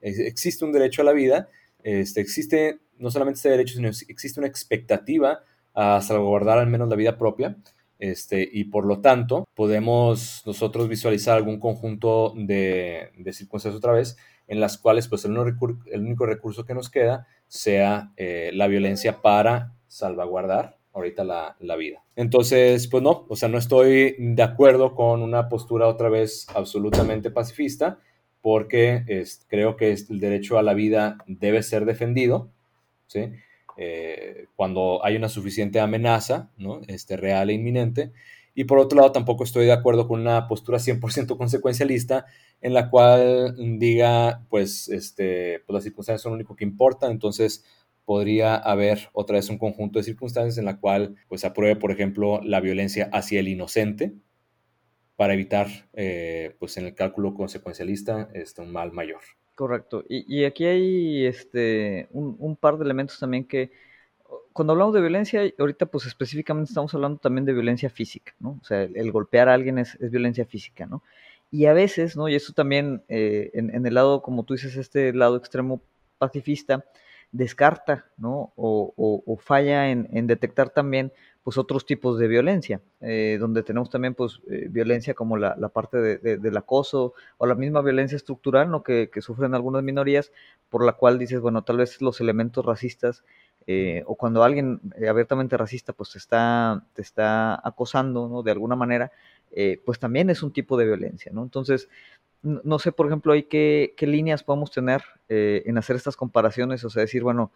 [0.00, 1.48] Existe un derecho a la vida,
[1.82, 5.40] este, existe no solamente este derecho, sino existe una expectativa
[5.76, 7.56] a salvaguardar al menos la vida propia.
[7.98, 14.60] Este, y por lo tanto podemos nosotros visualizar algún conjunto de, circunstancias otra vez en
[14.60, 20.76] las cuales pues el, único recurso que nos queda sea eh, la violencia para salvaguardar
[20.92, 22.02] ahorita la, la, vida.
[22.16, 27.30] Entonces, pues no, o sea, no estoy de acuerdo con una postura otra vez absolutamente
[27.30, 27.98] pacifista
[28.40, 32.50] porque es, creo que el derecho a la vida debe ser defendido,
[33.08, 33.32] ¿sí?
[33.76, 36.80] Eh, cuando hay una suficiente amenaza, ¿no?
[36.86, 38.12] Este, real e inminente.
[38.54, 42.24] Y por otro lado, tampoco estoy de acuerdo con una postura 100% consecuencialista
[42.62, 47.64] en la cual diga, pues, este, pues las circunstancias son lo único que importa, entonces
[48.06, 52.40] podría haber otra vez un conjunto de circunstancias en la cual, pues, apruebe, por ejemplo,
[52.42, 54.14] la violencia hacia el inocente
[55.16, 59.20] para evitar, eh, pues, en el cálculo consecuencialista, este, un mal mayor.
[59.56, 60.04] Correcto.
[60.06, 63.72] Y, y aquí hay este, un, un, par de elementos también que,
[64.52, 68.58] cuando hablamos de violencia, ahorita pues específicamente estamos hablando también de violencia física, ¿no?
[68.60, 71.02] O sea, el, golpear a alguien es, es, violencia física, ¿no?
[71.50, 72.28] Y a veces, ¿no?
[72.28, 75.80] Y eso también eh, en, en, el lado, como tú dices, este lado extremo
[76.18, 76.84] pacifista,
[77.32, 78.52] descarta, ¿no?
[78.56, 81.12] O, o, o falla en, en detectar también
[81.46, 85.68] pues otros tipos de violencia, eh, donde tenemos también pues eh, violencia como la, la
[85.68, 88.82] parte de, de, del acoso o la misma violencia estructural ¿no?
[88.82, 90.32] que, sufren algunas minorías,
[90.70, 93.22] por la cual dices, bueno, tal vez los elementos racistas
[93.68, 98.42] eh, o cuando alguien abiertamente racista pues te está, te está acosando ¿no?
[98.42, 99.12] de alguna manera,
[99.84, 101.44] pues también es un tipo de violencia, ¿no?
[101.44, 101.88] Entonces,
[102.42, 106.90] no sé, por ejemplo, ahí qué, qué líneas podemos tener en hacer estas comparaciones, o
[106.90, 107.52] sea, decir, bueno,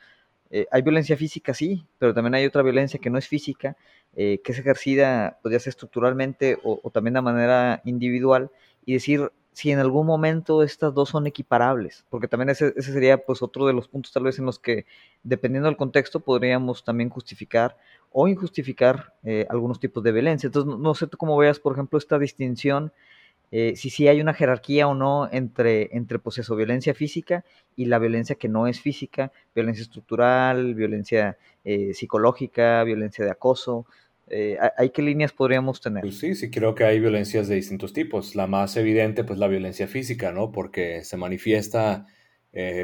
[0.50, 3.76] eh, hay violencia física, sí, pero también hay otra violencia que no es física,
[4.16, 8.50] eh, que es ejercida, podría ser estructuralmente o, también de manera individual,
[8.84, 13.18] y decir si en algún momento estas dos son equiparables, porque también ese, ese, sería
[13.18, 14.86] pues otro de los puntos tal vez en los que,
[15.22, 17.76] dependiendo del contexto, podríamos también justificar
[18.10, 20.46] o injustificar eh, algunos tipos de violencia.
[20.48, 22.92] Entonces, no, no sé tú cómo veas, por ejemplo, esta distinción
[23.52, 27.86] eh, si sí hay una jerarquía o no entre, entre pues eso, violencia física y
[27.86, 33.86] la violencia que no es física, violencia estructural, violencia eh, psicológica, violencia de acoso.
[34.28, 36.02] Eh, ¿Hay qué líneas podríamos tener?
[36.02, 38.36] Pues sí, sí creo que hay violencias de distintos tipos.
[38.36, 40.52] La más evidente, pues la violencia física, ¿no?
[40.52, 42.06] Porque se manifiesta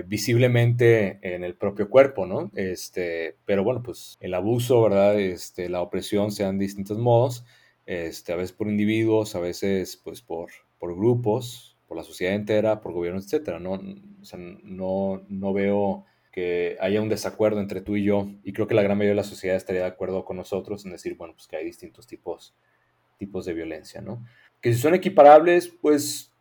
[0.06, 2.52] visiblemente en el propio cuerpo, ¿no?
[2.54, 5.18] Este, pero bueno, pues el abuso, ¿verdad?
[5.18, 7.44] Este, la opresión se dan de distintos modos
[7.86, 12.80] este, a veces por individuos, a veces pues por, por grupos, por la sociedad entera,
[12.80, 13.60] por gobiernos, etc.
[13.60, 13.80] No,
[14.62, 18.82] no, no veo que haya un desacuerdo entre tú y yo, y creo que la
[18.82, 21.56] gran mayoría de la sociedad estaría de acuerdo con nosotros en decir, bueno, pues que
[21.56, 22.54] hay distintos tipos,
[23.18, 24.22] tipos de violencia, ¿no?
[24.60, 26.34] Que si son equiparables, pues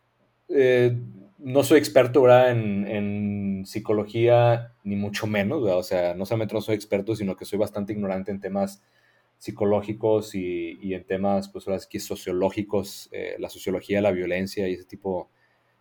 [0.50, 0.98] eh,
[1.38, 2.52] no soy experto, ¿verdad?
[2.52, 5.64] En, en, psicología, ni mucho menos.
[5.64, 8.84] O sea, no solamente no soy experto, sino que soy bastante ignorante en temas
[9.38, 14.86] psicológicos y, en temas, pues ahora que sociológicos, eh, la sociología la violencia y ese
[14.86, 15.30] tipo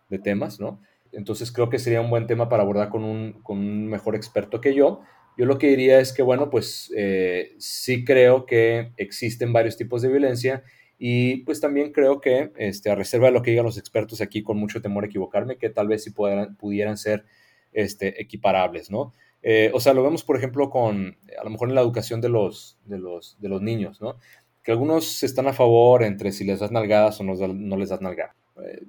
[0.09, 0.81] de temas, ¿no?
[1.11, 5.01] Entonces creo que sería un buen tema para abordar con un, mejor experto que yo.
[5.37, 10.01] Yo lo que diría es que, bueno, pues eh, sí creo que existen varios tipos
[10.01, 10.63] de violencia
[10.97, 14.43] y pues también creo que, este, a reserva de lo que digan los expertos aquí,
[14.43, 17.25] con mucho temor a equivocarme, que tal vez sí pudieran, pudieran ser
[17.73, 19.13] este, equiparables, ¿no?
[19.47, 22.29] Eh, o sea, lo vemos, por ejemplo, con, a lo mejor en la educación de
[22.29, 24.17] los, de los, de los niños, ¿no?
[24.63, 28.35] Que algunos están a favor entre si les das nalgadas o no, les das nalgadas.
[28.65, 28.81] Eh,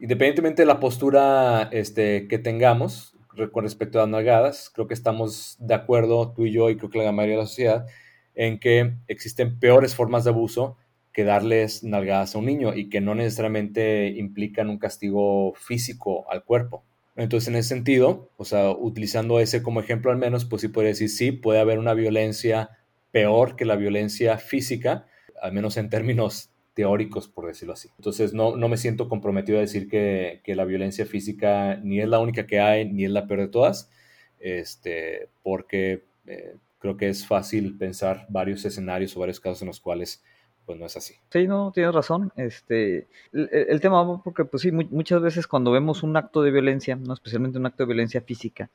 [0.00, 3.16] independientemente de la postura este, que tengamos
[3.52, 6.90] con respecto a las nalgadas, creo que estamos de acuerdo, tú y yo, y creo
[6.90, 7.86] que la mayoría de la sociedad,
[8.34, 10.76] en que existen peores formas de abuso
[11.14, 16.44] que darles nalgadas a un niño y que no necesariamente implican un castigo físico al
[16.44, 16.84] cuerpo.
[17.16, 20.90] Entonces, en ese sentido, o sea, utilizando ese como ejemplo al menos, pues sí podría
[20.90, 22.70] decir, sí, puede haber una violencia
[23.10, 25.06] peor que la violencia física,
[25.40, 27.90] al menos en términos teóricos, por decirlo así.
[27.98, 32.08] Entonces, no, no me siento comprometido a decir que, que, la violencia física ni es
[32.08, 33.90] la única que hay, ni es la peor de todas,
[34.38, 39.80] este, porque eh, creo que es fácil pensar varios escenarios o varios casos en los
[39.80, 40.22] cuales
[40.66, 41.14] pues no es así.
[41.30, 42.32] Sí, no, tienes razón.
[42.36, 47.14] Este, el, tema, porque pues sí, muchas veces cuando vemos un acto de violencia, no
[47.14, 48.70] especialmente un acto de violencia física,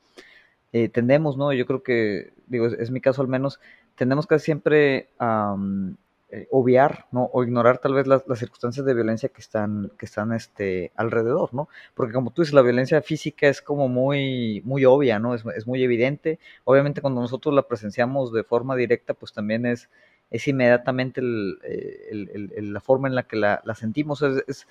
[0.72, 1.52] eh, tendemos, ¿no?
[1.52, 3.58] Yo creo que, digo, es, mi caso al menos,
[3.96, 5.56] tendemos casi siempre a
[6.30, 7.30] eh, obviar, ¿no?
[7.32, 11.68] O ignorar tal vez las, circunstancias de violencia que están, que están este, alrededor, ¿no?
[11.94, 15.34] Porque como tú dices, la violencia física es como muy, muy obvia, ¿no?
[15.34, 16.38] Es, es muy evidente.
[16.64, 19.88] Obviamente cuando nosotros la presenciamos de forma directa, pues también es
[20.30, 24.22] es inmediatamente eh, la forma en la que la, sentimos.
[24.22, 24.66] Es,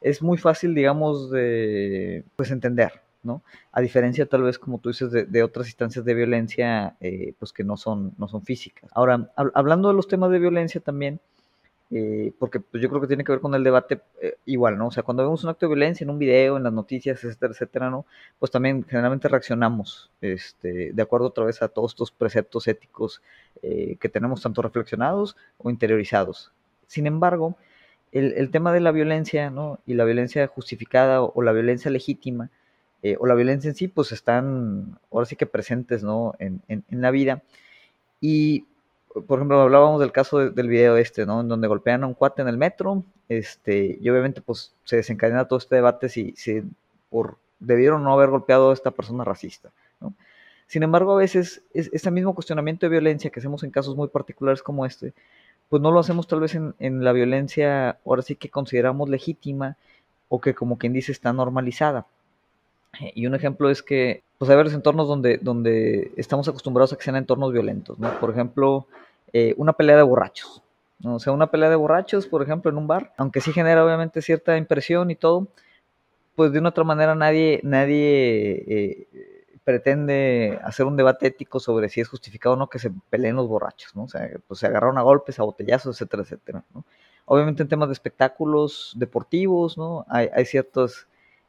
[0.00, 2.92] es, muy fácil, digamos, de pues entender,
[3.22, 3.42] ¿no?
[3.72, 7.64] A diferencia tal vez, como tú dices, de, otras instancias de violencia, eh, pues que
[7.64, 8.90] no son, no son físicas.
[8.94, 11.20] Ahora, hablando de los temas de violencia también,
[11.90, 14.88] eh, porque pues, yo creo que tiene que ver con el debate eh, igual, ¿no?
[14.88, 17.52] O sea, cuando vemos un acto de violencia en un video, en las noticias, etcétera,
[17.52, 18.04] etcétera, ¿no?
[18.38, 23.22] Pues también generalmente reaccionamos, este, de acuerdo otra vez a todos estos preceptos éticos
[23.62, 26.52] eh, que tenemos tanto reflexionados o interiorizados.
[26.86, 27.56] Sin embargo,
[28.12, 29.78] el, el, tema de la violencia, ¿no?
[29.86, 32.50] Y la violencia justificada o, la violencia legítima,
[33.20, 36.34] o la violencia en sí, pues están ahora sí que presentes, ¿no?
[36.38, 37.42] En, en, en la vida.
[38.20, 38.66] Y
[39.26, 41.40] por ejemplo, hablábamos del caso del video este, ¿no?
[41.40, 45.46] En donde golpean a un cuate en el metro, este, y obviamente pues se desencadena
[45.46, 46.62] todo este debate si, si
[47.10, 49.70] por debieron no haber golpeado a esta persona racista.
[50.66, 54.08] Sin embargo, a veces es, ese mismo cuestionamiento de violencia que hacemos en casos muy
[54.08, 55.14] particulares como este,
[55.70, 59.78] pues no lo hacemos tal vez en, en la violencia, ahora sí que consideramos legítima
[60.28, 62.06] o que como quien dice está normalizada.
[63.14, 67.02] Y un ejemplo es que pues hay varios entornos donde, donde estamos acostumbrados a que
[67.02, 68.18] sean entornos violentos, ¿no?
[68.20, 68.86] Por ejemplo,
[69.32, 70.62] eh, una pelea de borrachos.
[71.04, 74.22] O sea, una pelea de borrachos, por ejemplo, en un bar, aunque sí genera obviamente
[74.22, 75.48] cierta impresión y todo,
[76.36, 79.08] pues de una otra manera nadie, nadie eh,
[79.64, 83.48] pretende hacer un debate ético sobre si es justificado o no que se peleen los
[83.48, 84.04] borrachos, ¿no?
[84.04, 86.84] O sea, pues se agarraron a golpes, a botellazos, etcétera, etcétera, ¿no?
[87.24, 90.06] Obviamente en temas de espectáculos deportivos, ¿no?
[90.08, 91.07] Hay, hay ciertas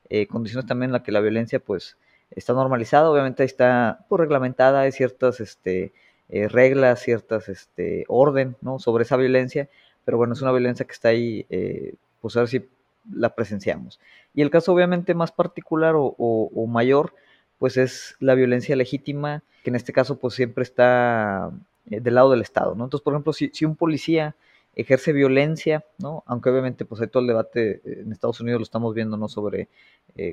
[0.09, 1.97] eh, condiciones también en las que la violencia, pues,
[2.31, 5.93] está normalizada, obviamente está pues, reglamentada, hay ciertas, este,
[6.29, 8.79] eh, reglas, ciertas este, orden ¿no?
[8.79, 9.69] sobre esa violencia,
[10.05, 12.69] pero bueno, es una violencia que está ahí, eh, pues a ver si
[13.11, 13.99] la presenciamos.
[14.33, 17.13] Y el caso obviamente más particular o, mayor,
[17.57, 21.51] pues es la violencia legítima, que en este caso pues siempre está
[21.85, 22.83] del lado del Estado, ¿no?
[22.83, 24.35] Entonces, por ejemplo, si, si un policía
[24.75, 26.23] ejerce violencia, ¿no?
[26.25, 29.27] Aunque obviamente pues hay todo el debate en Estados Unidos lo estamos viendo, ¿no?
[29.27, 29.67] Sobre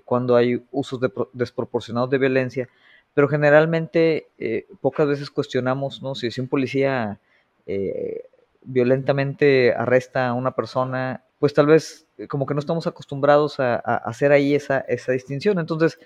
[0.05, 1.01] cuando hay usos
[1.33, 2.68] desproporcionados de violencia,
[3.14, 7.18] pero generalmente eh, pocas veces cuestionamos, Si, un policía
[7.66, 8.25] eh,
[8.62, 14.33] violentamente arresta a una persona pues tal vez como que no estamos acostumbrados a, hacer
[14.33, 15.59] ahí esa, esa distinción.
[15.59, 15.99] Entonces,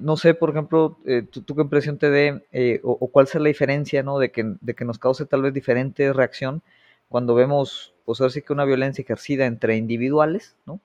[0.00, 0.98] no sé, por ejemplo,
[1.30, 4.18] ¿tú, qué impresión te dé o, cuál es la diferencia, ¿no?
[4.18, 6.62] De que, de que nos cause tal vez diferente reacción
[7.10, 10.80] cuando vemos, pues ahora sí que una violencia ejercida entre individuales, ¿no?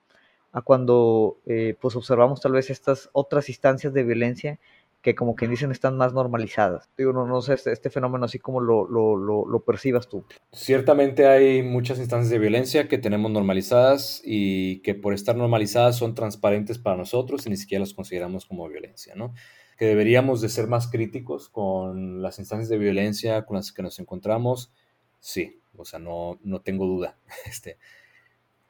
[0.52, 1.38] A cuando,
[1.80, 4.58] pues observamos tal vez estas otras instancias de violencia
[5.06, 6.90] que como que dicen están más normalizadas.
[6.98, 10.24] Digo, no, no sé este, este fenómeno así como lo, lo, lo, percibas tú.
[10.50, 16.16] Ciertamente hay muchas instancias de violencia que tenemos normalizadas y que por estar normalizadas son
[16.16, 19.32] transparentes para nosotros y ni siquiera las consideramos como violencia, ¿no?
[19.78, 24.00] Que deberíamos de ser más críticos con las instancias de violencia con las que nos
[24.00, 24.72] encontramos,
[25.20, 27.18] sí, o sea, no, no tengo duda.
[27.46, 27.78] Este,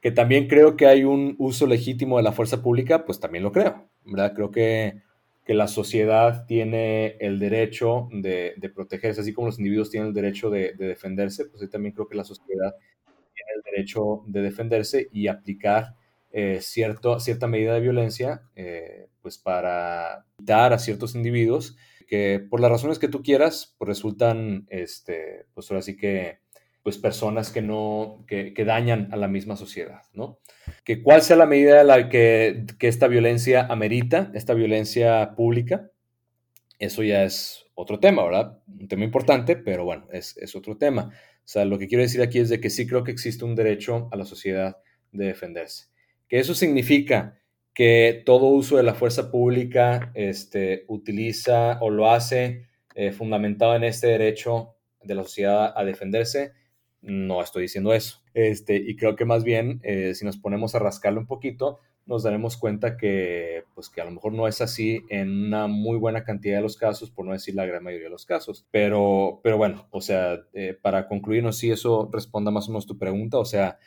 [0.01, 3.53] que también creo que hay un uso legítimo de la fuerza pública, pues también lo
[3.53, 4.35] creo, ¿verdad?
[4.35, 5.03] Creo que
[5.47, 10.51] que la sociedad tiene el derecho de, protegerse, así como los individuos tienen el derecho
[10.51, 12.75] de, defenderse, pues yo también creo que la sociedad
[13.07, 15.95] tiene el derecho de defenderse y aplicar
[16.33, 21.77] eh, cierta medida de violencia, eh, pues para quitar a ciertos individuos
[22.09, 26.41] que por las razones que tú quieras, pues resultan, este, pues ahora sí que
[26.87, 30.39] pues personas que no, que, dañan a la misma sociedad, ¿no?
[30.85, 35.91] Que cuál sea la medida la que, esta violencia amerita, esta violencia pública,
[36.79, 38.61] eso ya es otro tema, ¿verdad?
[38.69, 41.11] Un tema importante, pero bueno, es, es otro tema.
[41.11, 43.57] O sea, lo que quiero decir aquí es de que sí creo que existe un
[43.57, 44.77] derecho a la sociedad
[45.11, 45.87] de defenderse.
[46.29, 47.41] Que eso significa
[47.75, 53.83] que todo uso de la fuerza pública este, utiliza o lo hace eh, fundamentado en
[53.83, 56.53] este derecho de la sociedad a defenderse,
[57.07, 58.21] no estoy diciendo eso.
[58.35, 62.23] Este, y creo que más bien, eh, si nos ponemos a rascarlo un poquito, nos
[62.23, 66.25] daremos cuenta que, pues, que a lo mejor no es así en una muy buena
[66.25, 68.67] cantidad de los casos, por no decir la gran mayoría de los casos.
[68.71, 72.99] Pero, pero bueno, o sea, eh, para concluirnos, si eso responda más o menos tu
[72.99, 73.79] pregunta, o sea,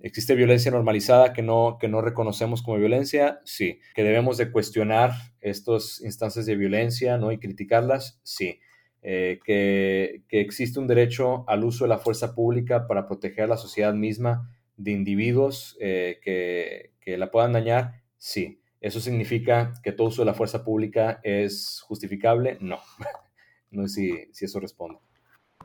[0.00, 3.40] ¿existe violencia normalizada que no, que no reconocemos como violencia?
[3.44, 3.78] Sí.
[3.94, 7.30] ¿Que debemos de cuestionar estas instancias de violencia ¿no?
[7.30, 8.20] y criticarlas?
[8.24, 8.58] Sí.
[9.02, 13.56] Eh, que, existe un derecho al uso de la fuerza pública para proteger a la
[13.56, 18.60] sociedad misma de individuos eh, que, la puedan dañar, sí.
[18.80, 22.56] ¿Eso significa que todo uso de la fuerza pública es justificable?
[22.60, 22.78] No.
[23.70, 24.98] no sé si, eso responde.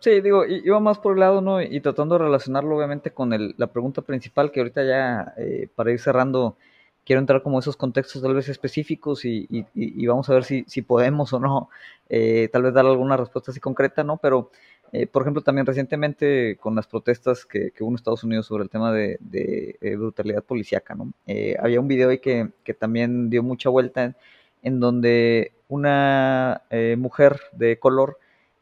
[0.02, 1.62] Sí, digo, iba más por el lado, ¿no?
[1.62, 6.00] Y tratando de relacionarlo obviamente con la pregunta principal, que ahorita ya, eh, para ir
[6.00, 6.58] cerrando,
[7.06, 9.48] quiero entrar como esos contextos tal vez específicos y,
[10.08, 11.70] vamos a ver si, podemos o no
[12.10, 14.18] eh, tal vez dar alguna respuesta así concreta, ¿no?
[14.18, 14.52] Pero,
[14.92, 18.70] eh, por ejemplo, también recientemente con las protestas que, hubo en Estados Unidos sobre el
[18.70, 19.20] tema de,
[19.82, 21.14] eh, brutalidad policíaca, ¿no?
[21.60, 24.16] había un video ahí que, también dio mucha vuelta
[24.64, 26.64] en, donde una
[26.98, 28.18] mujer de color,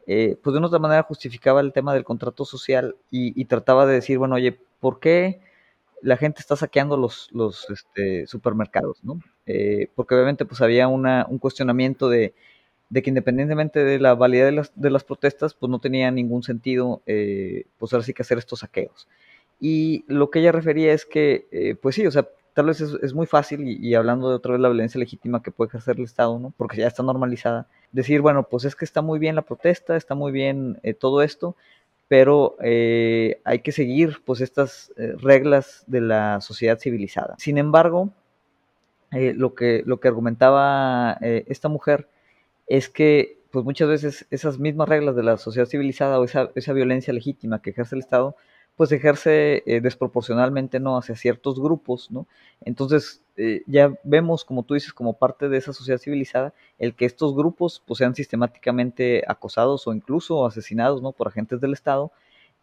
[0.06, 4.18] pues de una otra manera justificaba el tema del contrato social y trataba de decir,
[4.18, 5.40] bueno, oye, ¿por qué?
[6.04, 9.20] La gente está saqueando los, los este, supermercados, ¿no?
[9.46, 12.34] Eh, porque obviamente pues había un cuestionamiento de,
[12.94, 17.02] que independientemente de la validez de las, de las protestas, pues no tenía ningún sentido,
[17.06, 19.08] eh, pues ahora que hacer estos saqueos.
[19.62, 23.14] Y lo que ella refería es que, eh, pues sí, o sea, tal vez es,
[23.14, 26.04] muy fácil, y, y, hablando de otra vez la violencia legítima que puede ejercer el
[26.04, 26.54] Estado, ¿no?
[26.58, 30.16] Porque ya está normalizada, decir, bueno, pues es que está muy bien la protesta, está
[30.16, 31.56] muy bien todo esto,
[32.08, 37.36] pero eh, hay que seguir pues estas eh, reglas de la sociedad civilizada.
[37.38, 38.12] Sin embargo,
[39.12, 42.10] eh, lo, que, lo que argumentaba esta mujer
[42.68, 46.74] es que pues muchas veces esas mismas reglas de la sociedad civilizada o esa, esa
[46.74, 48.36] violencia legítima que ejerce el Estado
[48.76, 52.28] pues ejerce eh, desproporcionalmente no hacia ciertos grupos, ¿no?
[52.62, 57.06] Entonces eh, ya vemos, como tú dices, como parte de esa sociedad civilizada, el que
[57.06, 61.12] estos grupos pues sean sistemáticamente acosados o incluso asesinados, ¿no?
[61.12, 62.12] Por agentes del Estado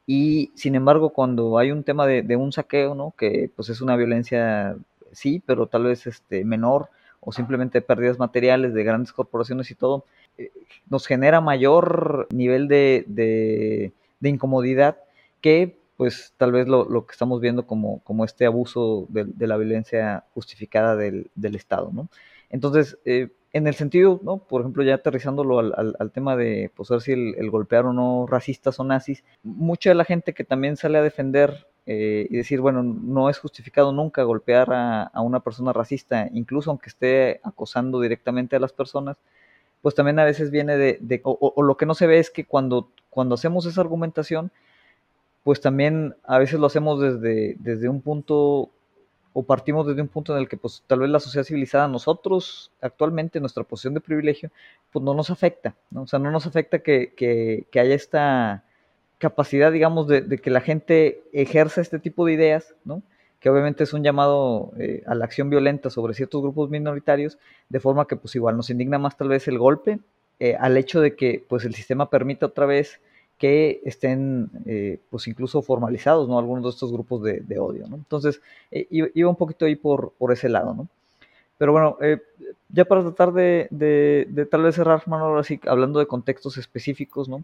[0.07, 3.15] y sin embargo cuando hay un tema de, un saqueo, ¿no?
[3.17, 4.77] Que pues es una violencia,
[5.13, 6.89] sí, pero tal vez este menor
[7.21, 10.07] o simplemente pérdidas materiales de grandes corporaciones y todo,
[10.39, 10.51] eh,
[10.89, 14.97] nos genera mayor nivel de, de, de incomodidad
[15.41, 19.47] que pues tal vez lo, lo que estamos viendo como, como este abuso de, de
[19.47, 22.09] la violencia justificada del, del, Estado, ¿no?
[22.49, 24.39] Entonces, eh, en el sentido, ¿no?
[24.39, 28.27] Por ejemplo, ya aterrizándolo al, al, tema de, pues, si el, el, golpear o no
[28.27, 32.63] racistas o nazis, mucha de la gente que también sale a defender eh, y decir,
[32.63, 38.01] bueno, no es justificado nunca golpear a, a, una persona racista, incluso aunque esté acosando
[38.01, 39.19] directamente a las personas,
[39.83, 42.31] pues también a veces viene de, de o, o, lo que no se ve es
[42.31, 44.51] que cuando, cuando hacemos esa argumentación,
[45.43, 48.71] pues también a veces lo hacemos desde, desde un punto
[49.33, 52.73] o partimos desde un punto en el que pues tal vez la sociedad civilizada, nosotros
[52.81, 54.51] actualmente, nuestra posición de privilegio,
[54.93, 56.03] pues no nos afecta, ¿no?
[56.03, 58.65] O sea, no nos afecta que, que, haya esta
[59.19, 63.03] capacidad, digamos, de, que la gente ejerza este tipo de ideas, ¿no?
[63.39, 67.39] que obviamente es un llamado eh, a la acción violenta sobre ciertos grupos minoritarios,
[67.71, 69.99] de forma que pues igual nos indigna más tal vez el golpe
[70.41, 73.01] eh, al hecho de que pues el sistema permita otra vez
[73.41, 76.39] que estén eh, pues incluso formalizados, ¿no?
[76.39, 77.97] Algunos de estos grupos de, odio, ¿no?
[77.97, 80.89] Entonces, iba un poquito ahí por, por ese lado, ¿no?
[81.57, 81.97] Pero bueno,
[82.69, 87.29] ya para tratar de, de, tal vez cerrar, mano, ahora sí, hablando de contextos específicos,
[87.29, 87.43] ¿no?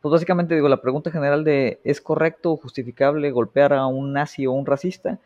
[0.00, 4.46] Pues básicamente digo, la pregunta general de ¿es correcto o justificable golpear a un nazi
[4.46, 5.18] o un racista?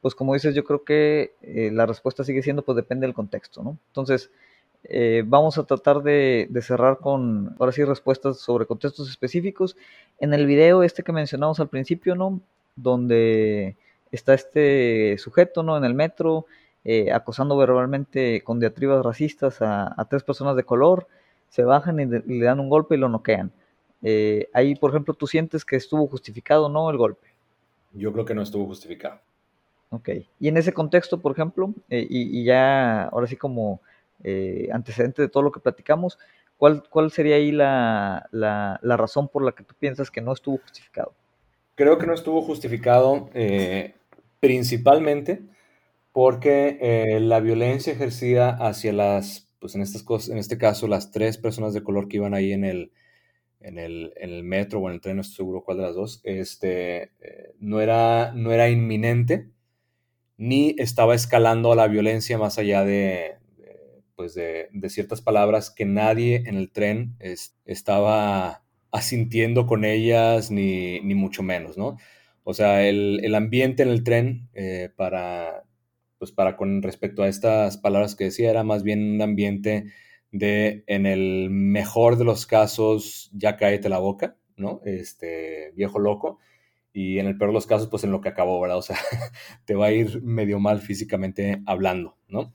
[0.00, 3.62] Pues como dices, yo creo que eh, la respuesta sigue siendo, pues depende del contexto,
[3.62, 3.76] ¿no?
[3.88, 4.30] Entonces,
[4.84, 9.76] eh, vamos a tratar de, cerrar con, ahora sí, respuestas sobre contextos específicos.
[10.18, 12.40] En el video este que mencionamos al principio, ¿no?
[12.76, 13.76] Donde
[14.10, 15.76] está este sujeto, ¿no?
[15.76, 16.46] En el metro,
[16.84, 21.06] eh, acosando verbalmente con diatribas racistas a, tres personas de color,
[21.48, 23.52] se bajan y le dan un golpe y lo noquean.
[24.02, 27.28] Eh, ahí, por ejemplo, tú sientes que estuvo justificado no el golpe.
[27.92, 29.18] Yo creo que no estuvo justificado.
[29.90, 30.08] Ok.
[30.38, 33.80] Y en ese contexto, por ejemplo, y, ya ahora sí como
[34.24, 36.18] eh, antecedente de todo lo que platicamos,
[36.56, 38.28] ¿cuál, cuál sería ahí la,
[38.82, 41.12] razón por la que tú piensas que no estuvo justificado?
[41.74, 43.30] Creo que no estuvo justificado
[44.40, 45.40] principalmente
[46.12, 51.38] porque la violencia ejercida hacia las, pues en, estas cosas, en este caso, las tres
[51.38, 52.92] personas de color que iban ahí en el,
[53.60, 57.12] en el, metro o en el tren, no estoy seguro cuál de las dos, este,
[57.20, 59.48] eh, no, era, no era inminente
[60.38, 63.36] ni estaba escalando a la violencia más allá de,
[64.20, 67.16] pues de, ciertas palabras que nadie en el tren
[67.64, 71.96] estaba asintiendo con ellas, ni, mucho menos, ¿no?
[72.44, 75.64] O sea, el, ambiente en el tren eh, para,
[76.18, 79.86] pues para con respecto a estas palabras que decía era más bien un ambiente
[80.32, 84.82] de, en el mejor de los casos, ya cáete la boca, ¿no?
[84.84, 86.40] Este, viejo loco.
[86.92, 88.76] Y en el peor de los casos, pues en lo que acabó, ¿verdad?
[88.76, 88.98] O sea,
[89.64, 92.52] te va a ir medio mal físicamente hablando, ¿no?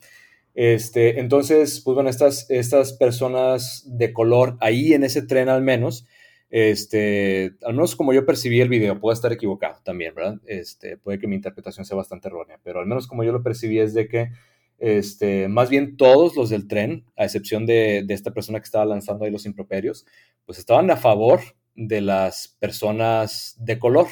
[0.55, 6.07] Este, entonces, pues bueno, estas, estas personas de color, ahí en ese tren al menos,
[6.49, 10.39] este, al menos como yo percibí el video, puedo estar equivocado también, ¿verdad?
[10.45, 13.79] Este, puede que mi interpretación sea bastante errónea, pero al menos como yo lo percibí
[13.79, 14.29] es de que
[14.77, 19.25] este, más bien todos los del tren, a excepción de, esta persona que estaba lanzando
[19.25, 20.05] ahí los improperios,
[20.45, 21.41] pues estaban a favor
[21.75, 24.07] de las personas de color,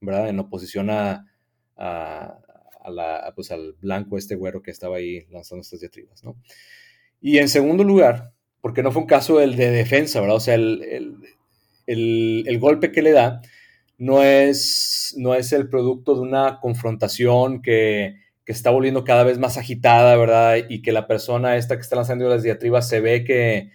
[0.00, 0.28] ¿verdad?
[0.28, 1.24] En oposición a,
[2.90, 6.36] la, pues al blanco, este güero que estaba ahí lanzando estas diatribas, ¿no?
[7.20, 10.36] Y en segundo lugar, porque no fue un caso de defensa, ¿verdad?
[10.36, 11.18] O sea, el,
[12.60, 13.40] golpe que le da
[13.98, 18.16] no es, no es el producto de una confrontación que
[18.46, 20.56] está volviendo cada vez más agitada, ¿verdad?
[20.68, 23.70] Y que la persona esta que está lanzando las diatribas se ve que,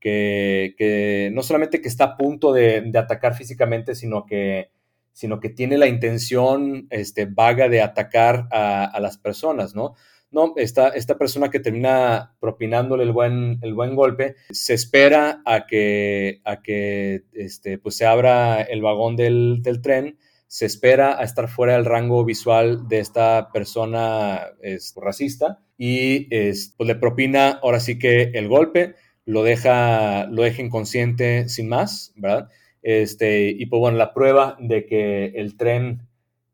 [0.00, 4.70] que, no solamente que está a punto de, atacar físicamente, sino que,
[5.16, 9.94] sino que tiene la intención este, vaga de atacar a, las personas, ¿no?
[10.30, 15.66] No, esta, esta persona que termina propinándole el buen, el buen golpe, se espera a
[15.66, 21.24] que, a que este, pues se abra el vagón del, del tren, se espera a
[21.24, 24.48] estar fuera del rango visual de esta persona
[24.96, 30.60] racista y es, pues, le propina ahora sí que el golpe, lo deja, lo deja
[30.60, 32.50] inconsciente sin más, ¿verdad?
[32.86, 36.06] Este, y pues bueno, la prueba de que el tren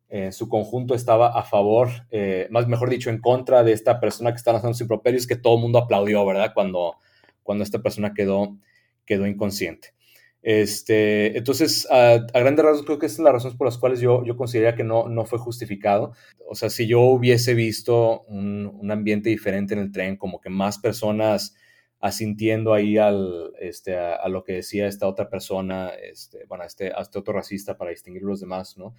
[0.09, 4.30] en su conjunto estaba a favor, eh, más mejor dicho, en contra de esta persona
[4.30, 6.53] que está lanzando su improperio, es que todo el mundo aplaudió, ¿verdad?
[6.55, 6.97] Cuando,
[7.43, 8.57] cuando esta persona quedó,
[9.05, 9.93] quedó inconsciente.
[10.41, 14.24] Este, entonces, a, grandes rasgos, creo que esas son las razones por las cuales yo,
[14.24, 16.14] yo consideraría que no, no fue justificado.
[16.49, 20.78] O sea, si yo hubiese visto un, ambiente diferente en el tren, como que más
[20.78, 21.55] personas
[22.03, 27.00] asintiendo ahí al, este, a, lo que decía esta otra persona, este, bueno, este, a
[27.00, 28.94] este otro racista para distinguir los demás, ¿no?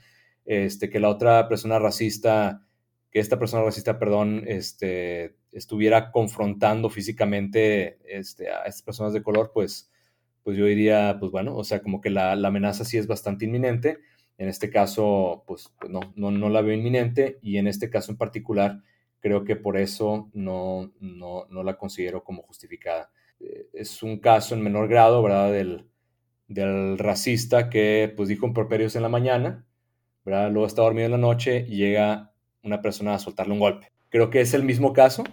[0.45, 2.65] Este, que la otra persona racista,
[3.11, 9.51] que esta persona racista, perdón, este, estuviera confrontando físicamente este, a estas personas de color,
[9.53, 9.91] pues
[10.43, 13.99] pues yo diría, pues bueno, o sea, como que la, amenaza sí es bastante inminente.
[14.37, 18.17] En este caso, pues, no, no, no, la veo inminente y en este caso en
[18.17, 18.81] particular,
[19.23, 23.09] creo que por eso no, no, no la considero como justificada.
[23.39, 25.51] Eh, es un caso en menor grado, ¿verdad?
[25.51, 25.87] Del,
[26.47, 29.65] del racista que pues dijo un properios en la mañana,
[30.25, 30.51] ¿verdad?
[30.51, 33.91] Luego está dormido en la noche y llega una persona a soltarle un golpe.
[34.09, 35.23] Creo que es el mismo caso,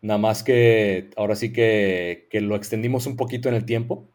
[0.00, 4.08] nada más que ahora sí que, que lo extendimos un poquito en el tiempo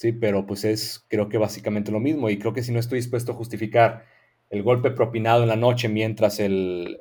[0.00, 3.00] Sí, pero pues es creo que básicamente lo mismo y creo que si no estoy
[3.00, 4.06] dispuesto a justificar
[4.48, 6.98] el golpe propinado en la noche mientras el,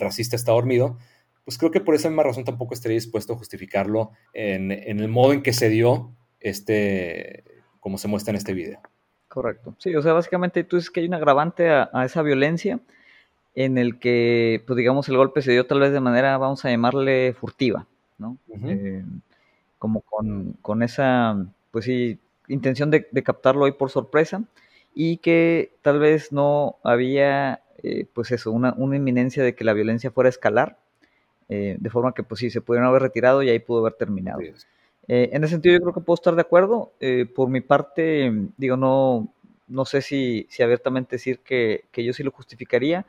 [0.00, 0.98] racista está dormido,
[1.44, 5.32] pues creo que por esa misma razón tampoco estaría dispuesto a justificarlo en, el modo
[5.32, 7.44] en que se dio este,
[7.80, 8.80] como se muestra en este video.
[9.28, 9.74] Correcto.
[9.78, 12.80] Sí, o sea, básicamente tú dices que hay un agravante a, esa violencia,
[13.54, 16.70] en el que, pues digamos, el golpe se dio tal vez de manera, vamos a
[16.70, 17.86] llamarle furtiva,
[18.18, 18.36] ¿no?
[18.64, 19.04] Eh,
[19.78, 22.18] como con, esa, pues sí,
[22.48, 24.42] intención de, captarlo ahí por sorpresa
[24.94, 29.72] y que tal vez no había, eh, pues eso, una, una, inminencia de que la
[29.72, 30.78] violencia fuera a escalar,
[31.48, 34.40] eh, de forma que, pues sí, se pudieron haber retirado y ahí pudo haber terminado.
[34.40, 36.92] en ese sentido yo creo que puedo estar de acuerdo.
[37.34, 39.32] por mi parte, digo, no,
[39.68, 43.06] no sé si, si abiertamente decir que, que, yo sí lo justificaría,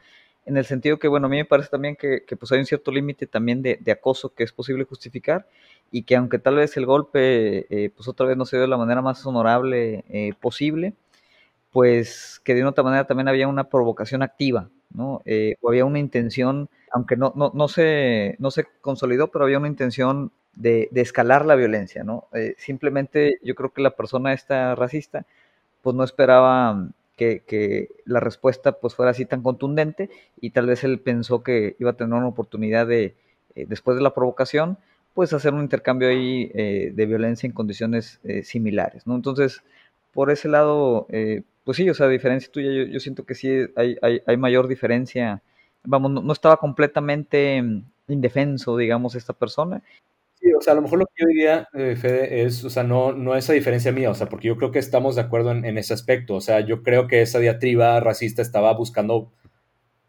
[0.49, 2.91] en el sentido que, bueno, a mí me parece también que, pues hay un cierto
[2.91, 5.47] límite también de, acoso que es posible justificar
[5.91, 8.67] y que aunque tal vez el golpe, eh, pues otra vez no se dio de
[8.67, 10.93] la manera más honorable eh, posible,
[11.71, 15.21] pues que de una otra manera también había una provocación activa, ¿no?
[15.25, 19.59] Eh, o había una intención, aunque no, no, no, se, no se consolidó, pero había
[19.59, 22.27] una intención de, de escalar la violencia, ¿no?
[22.57, 25.25] simplemente yo creo que la persona esta racista,
[25.81, 26.89] pues no esperaba
[27.19, 30.09] que, la respuesta pues fuera así tan contundente
[30.39, 33.15] y tal vez él pensó que iba a tener una oportunidad de,
[33.55, 34.77] eh, después de la provocación,
[35.13, 39.15] pues hacer un intercambio ahí eh, de violencia en condiciones eh, similares, ¿no?
[39.15, 39.63] Entonces,
[40.13, 41.07] por ese lado,
[41.69, 45.43] pues sí, o sea, a diferencia tuya, yo, siento que sí hay, mayor diferencia,
[45.83, 49.83] vamos, no, estaba completamente mm, indefenso, digamos, esta persona,
[50.33, 52.81] Sí, o sea, a lo mejor lo que yo diría, eh, Fede, es, o sea,
[52.81, 55.77] no, no esa diferencia mía, o sea, porque yo creo que estamos de acuerdo en,
[55.77, 59.31] ese aspecto, o sea, yo creo que esa diatriba racista estaba buscando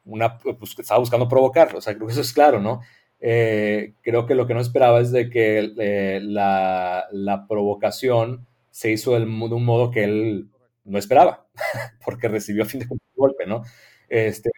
[0.07, 2.81] una, pues, estaba buscando provocar, o sea, creo que eso es claro, ¿no?
[3.21, 9.13] Eh, creo que lo que no esperaba es de que eh, la, provocación se hizo
[9.13, 10.49] de un modo que él
[10.85, 11.47] no esperaba,
[12.05, 13.62] porque recibió a fin de cuentas golpe, ¿no?
[14.09, 14.51] Este,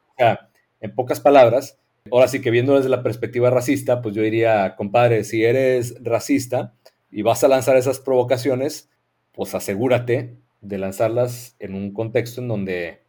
[0.81, 1.79] en pocas palabras,
[2.11, 6.75] Ahora sí que viendo desde la perspectiva racista, pues yo diría, compadre, si eres racista
[7.11, 8.91] y vas a lanzar esas provocaciones,
[9.33, 13.03] pues asegúrate de lanzarlas en un contexto en donde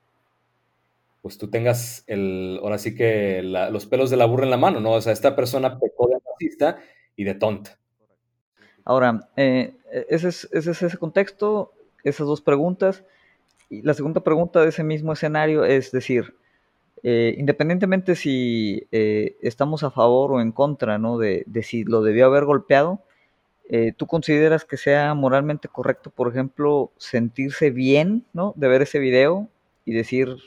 [1.21, 4.79] pues tú tengas el, ahora sí que los pelos de la burra en la mano,
[4.79, 4.91] ¿no?
[4.91, 6.79] O sea, esta persona pecó de racista
[7.15, 7.79] y de tonta.
[8.83, 9.73] Ahora, eh,
[10.09, 11.73] ese, es, ese es ese contexto,
[12.03, 13.03] esas dos preguntas.
[13.69, 16.35] Y la segunda pregunta de ese mismo escenario es decir,
[17.05, 21.17] eh, independientemente si eh, estamos a favor o en contra ¿no?
[21.17, 23.01] de, si lo debió haber golpeado,
[23.69, 28.53] eh, ¿tú consideras que sea moralmente correcto, por ejemplo, sentirse bien ¿no?
[28.55, 29.49] de ver ese video
[29.85, 30.37] y decir,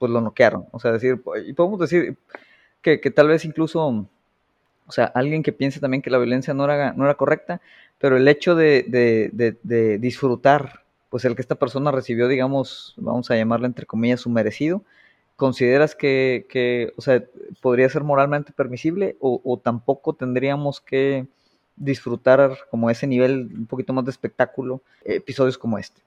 [0.00, 0.66] pues lo noquearon?
[0.72, 2.16] O sea, decir, y podemos decir
[2.80, 6.92] que, tal vez incluso, o sea, alguien que piense también que la violencia no era,
[6.94, 7.60] no era correcta,
[7.98, 10.81] pero el hecho de, de, de disfrutar,
[11.12, 14.82] pues el que esta persona recibió, digamos, vamos a llamarle entre comillas, su merecido,
[15.36, 17.22] ¿consideras que, o sea,
[17.60, 21.26] podría ser moralmente permisible o, tampoco tendríamos que
[21.76, 26.00] disfrutar como ese nivel un poquito más de espectáculo episodios como este?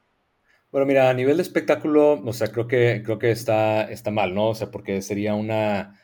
[0.71, 4.33] Bueno, mira, a nivel de espectáculo, o sea, creo que, creo que está, está mal,
[4.33, 4.49] ¿no?
[4.49, 5.99] O sea, porque sería una,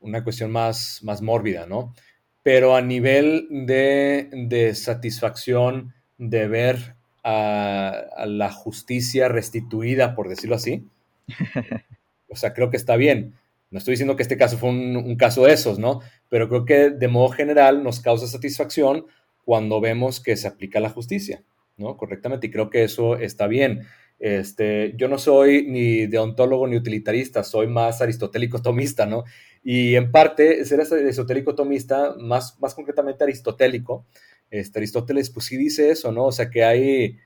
[0.00, 1.94] una cuestión más, más mórbida, ¿no?
[2.42, 10.86] Pero a nivel de, satisfacción de ver a, la justicia restituida, por decirlo así,
[12.28, 13.34] o sea, creo que está bien.
[13.70, 16.00] No estoy diciendo que este caso fue un, caso de esos, ¿no?
[16.28, 19.06] Pero creo que de modo general nos causa satisfacción
[19.44, 21.42] cuando vemos que se aplica la justicia,
[21.78, 21.96] ¿no?
[21.96, 22.48] Correctamente.
[22.48, 23.86] Y creo que eso está bien.
[24.18, 29.24] Este, yo no soy ni deontólogo ni utilitarista, soy más aristotélico tomista, ¿no?
[29.64, 34.06] Y en parte, ser aristotélico tomista, más, más concretamente aristotélico,
[34.52, 36.26] este, Aristóteles pues sí dice eso, ¿no?
[36.26, 37.18] O sea, que hay,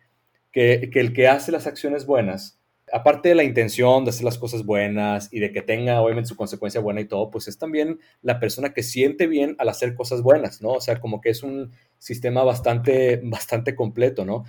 [0.53, 2.59] que, que el que hace las acciones buenas,
[2.93, 6.37] aparte de la intención de hacer las cosas buenas y de que tenga obviamente su
[6.37, 10.23] consecuencia buena y todo, pues es también la persona que siente bien al hacer cosas
[10.23, 10.71] buenas, ¿no?
[10.71, 14.45] O sea, como que es un sistema bastante, bastante completo, ¿no?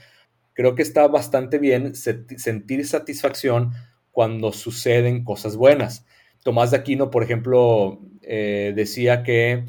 [0.53, 3.73] Creo que está bastante bien sentir satisfacción
[4.11, 6.05] cuando suceden cosas buenas.
[6.43, 9.65] Tomás de Aquino, por ejemplo, eh, decía que,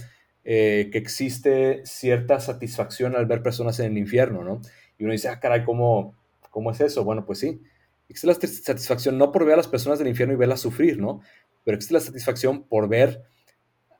[0.50, 4.62] eh, que existe cierta satisfacción al ver personas en el infierno, ¿no?
[4.98, 6.14] Y uno dice, ah, caray, ¿cómo,
[6.48, 7.04] cómo es eso?
[7.04, 7.60] Bueno, pues sí,
[8.08, 11.20] existe la satisfacción no por ver a las personas del infierno y verlas sufrir, ¿no?
[11.64, 13.24] Pero existe la satisfacción por ver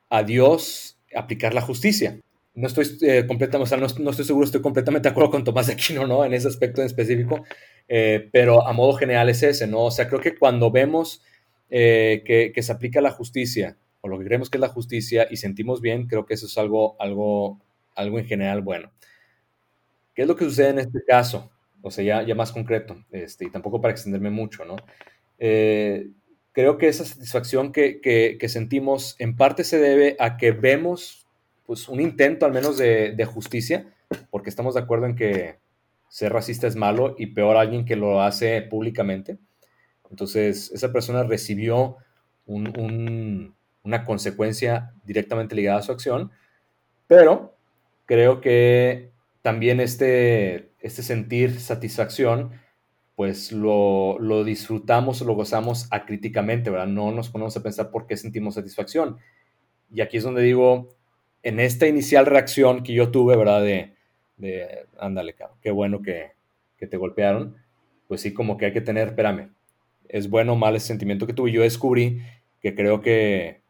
[0.09, 2.19] a Dios aplicar la justicia.
[2.55, 5.67] No estoy eh, completamente, o sea, no, estoy seguro, estoy completamente de acuerdo con Tomás
[5.67, 6.25] de Aquino, ¿no?
[6.25, 7.45] En ese aspecto en específico,
[7.89, 9.85] eh, pero a modo general es ese, ¿no?
[9.85, 11.23] O sea, creo que cuando vemos
[11.69, 15.37] eh, que, se aplica la justicia, o lo que creemos que es la justicia, y
[15.37, 17.61] sentimos bien, creo que eso es algo, algo,
[17.95, 18.93] algo en general bueno.
[20.15, 21.51] ¿Qué es lo que sucede en este caso?
[21.83, 24.77] o sea, ya, ya más concreto, este, y tampoco para extenderme mucho, ¿no?
[25.39, 26.11] Eh,
[26.53, 31.29] creo que esa satisfacción que, que, sentimos en parte se debe a que vemos
[31.67, 33.87] pues, un intento al menos de, de, justicia,
[34.31, 35.59] porque estamos de acuerdo en que
[36.09, 39.39] ser racista es malo y peor alguien que lo hace públicamente.
[40.11, 41.97] Entonces, esa persona recibió
[43.89, 46.31] una consecuencia directamente ligada a su acción,
[47.07, 47.57] pero
[48.05, 49.11] creo que
[49.41, 52.53] también este, este sentir satisfacción,
[53.17, 56.87] pues lo, lo disfrutamos lo gozamos acríticamente, ¿verdad?
[56.87, 59.17] No nos ponemos a pensar por qué sentimos satisfacción.
[59.91, 60.95] Y aquí es donde digo,
[61.43, 63.63] en esta inicial reacción que yo tuve, ¿verdad?
[63.63, 63.95] De,
[64.37, 66.33] de ándale, qué bueno que,
[66.77, 67.57] que te golpearon,
[68.07, 69.51] pues sí, como que hay que tener, espérame,
[70.09, 71.53] es bueno o mal ese sentimiento que tuve.
[71.53, 72.21] Yo descubrí
[72.61, 73.63] que creo que,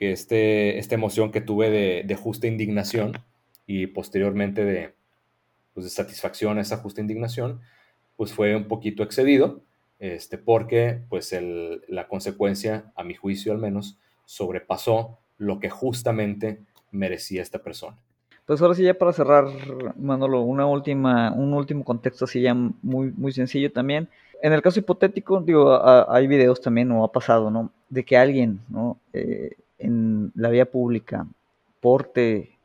[0.00, 3.18] que este, esta emoción que tuve de, justa indignación
[3.66, 4.94] y posteriormente de,
[5.74, 7.60] pues de satisfacción a esa justa indignación,
[8.16, 9.60] pues fue un poquito excedido,
[9.98, 16.62] este, porque pues el, la consecuencia, a mi juicio al menos, sobrepasó lo que justamente
[16.90, 17.98] merecía esta persona.
[18.46, 19.48] Pues ahora sí ya para cerrar,
[19.98, 24.08] Manolo, una última, un último contexto así ya muy, muy sencillo también.
[24.42, 25.78] En el caso hipotético, digo,
[26.10, 27.70] hay videos también, o ha pasado, ¿no?
[27.90, 28.96] De que alguien, ¿no?
[29.12, 31.26] Eh, en la vía pública
[31.80, 32.56] porte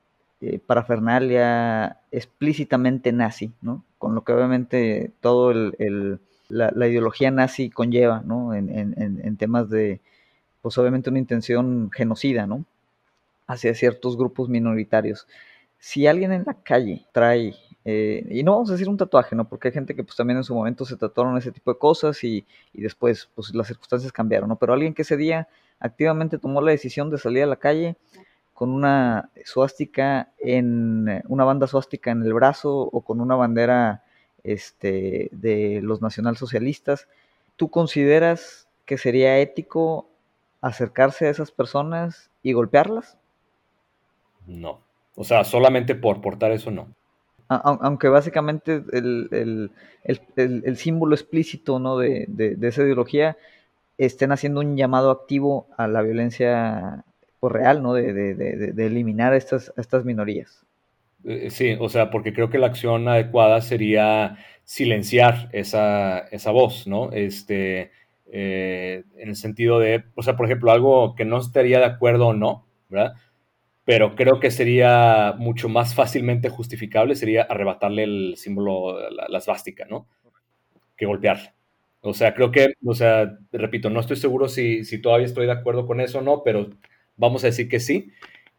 [0.41, 3.83] eh, parafernalia explícitamente nazi, ¿no?
[3.97, 8.53] Con lo que obviamente todo el, la, ideología nazi conlleva, ¿no?
[8.53, 10.01] En, en, en, temas de,
[10.61, 12.65] pues obviamente una intención genocida, ¿no?
[13.47, 15.27] Hacia ciertos grupos minoritarios
[15.85, 17.53] si alguien en la calle trae,
[17.85, 19.47] eh, y no vamos a decir un tatuaje, ¿no?
[19.47, 22.23] Porque hay gente que pues también en su momento se tatuaron ese tipo de cosas
[22.23, 22.43] y,
[22.73, 24.55] y después pues las circunstancias cambiaron, ¿no?
[24.55, 25.47] Pero alguien que ese día
[25.85, 27.95] activamente tomó la decisión de salir a la calle
[28.53, 34.03] con una suástica en, una banda suástica en el brazo o con una bandera
[34.43, 37.07] este, de los nacionalsocialistas,
[37.55, 40.07] ¿tú consideras que sería ético
[40.61, 43.17] acercarse a esas personas y golpearlas?
[44.45, 44.79] No.
[45.15, 46.87] O sea, solamente por portar eso no.
[47.47, 49.71] Aunque básicamente el,
[50.75, 51.97] símbolo explícito ¿no?
[51.97, 53.37] de, esa ideología
[53.97, 57.05] estén haciendo un llamado activo a la violencia
[57.39, 57.93] pues, real, ¿no?
[57.93, 60.65] De, eliminar estas, estas minorías.
[61.23, 66.87] Eh, sí, o sea, porque creo que la acción adecuada sería silenciar esa, esa voz,
[66.87, 67.11] ¿no?
[67.11, 67.91] Este,
[68.31, 72.27] eh, en el sentido de, o sea, por ejemplo, algo que no estaría de acuerdo
[72.27, 73.13] o no, ¿verdad?
[73.85, 79.85] pero creo que sería mucho más fácilmente justificable, sería arrebatarle el símbolo, la, la svástica,
[79.85, 80.07] ¿no?
[80.97, 81.53] Que golpearla.
[82.05, 85.53] O sea, creo que, o sea, repito, no estoy seguro si, si todavía estoy de
[85.53, 86.69] acuerdo con eso o no, pero
[87.17, 88.11] vamos a decir que sí.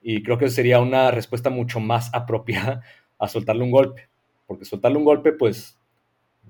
[0.02, 2.82] Y creo que sería una respuesta mucho más apropiada
[3.18, 4.08] a soltarle un golpe.
[4.46, 5.78] Porque soltarle un golpe, pues,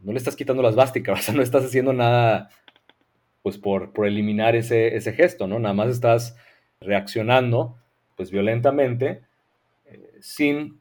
[0.03, 2.51] no le estás quitando la svástica, o sea, no estás haciendo nada,
[3.43, 5.59] pues, por, por eliminar ese, ese gesto, ¿no?
[5.59, 6.37] Nada más estás
[6.81, 7.77] reaccionando
[8.17, 9.23] pues violentamente,
[9.85, 10.81] eh, sin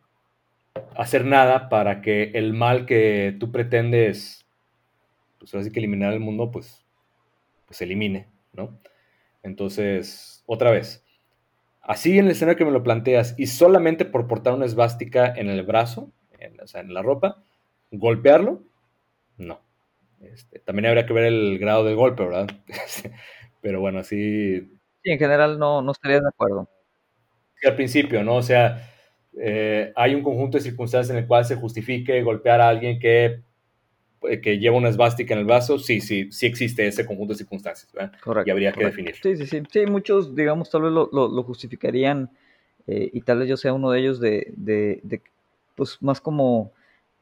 [0.95, 4.44] hacer nada para que el mal que tú pretendes,
[5.51, 6.85] pues así que eliminar el mundo, pues,
[7.65, 8.79] pues elimine, ¿no?
[9.43, 11.05] Entonces, otra vez,
[11.81, 15.49] así en el escenario que me lo planteas y solamente por portar una esvástica en
[15.49, 16.11] el brazo,
[16.63, 17.43] o sea, en la ropa,
[17.91, 18.63] golpearlo,
[19.37, 19.61] no.
[20.21, 22.47] Este, también habría que ver el grado de golpe, ¿verdad?
[23.61, 24.61] Pero bueno, así...
[25.03, 26.67] Sí, en general no, no estaría de acuerdo
[27.67, 28.35] al principio, ¿no?
[28.35, 28.89] O sea,
[29.39, 33.41] eh, hay un conjunto de circunstancias en el cual se justifique golpear a alguien que,
[34.41, 37.91] que lleva una esvástica en el brazo, sí, sí, sí existe ese conjunto de circunstancias,
[37.93, 38.13] ¿verdad?
[38.21, 38.47] Correcto.
[38.47, 39.19] Y habría que definirlo.
[39.21, 39.63] Sí, sí, sí.
[39.71, 42.29] Sí, muchos, digamos, tal vez lo, lo, justificarían
[42.87, 45.21] eh, y tal vez yo sea uno de ellos de, de, de,
[45.75, 46.71] pues más como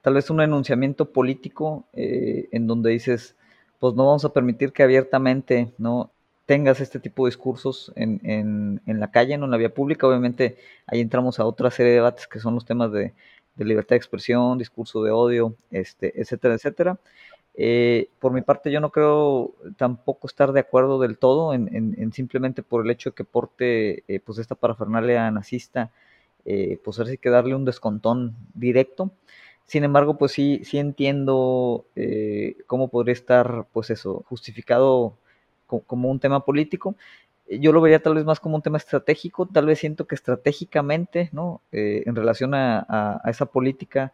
[0.02, 3.36] tal vez un enunciamiento político en donde dices,
[3.80, 6.12] pues no vamos a permitir que abiertamente, ¿no?
[6.46, 10.08] tengas este tipo de discursos en, en, en, la calle, no en la vía pública.
[10.08, 13.14] Obviamente ahí entramos a otra serie de debates que son los temas de,
[13.56, 17.00] de libertad de expresión, discurso de odio, este, etcétera, etcétera.
[17.56, 22.12] Eh, por mi parte yo no creo tampoco estar de acuerdo del todo en, en
[22.12, 25.92] simplemente por el hecho de que porte eh, pues esta parafernalia nazista,
[26.46, 29.12] eh, pues ahora sí que darle un descontón directo.
[29.66, 35.18] Sin embargo, pues sí, sí entiendo eh, cómo podría estar, pues eso, justificado
[35.88, 36.96] como un tema político.
[37.50, 41.30] Yo lo vería tal vez más como un tema estratégico, tal vez siento que estratégicamente,
[41.34, 41.62] ¿no?
[41.72, 44.14] Eh, en relación a, esa política,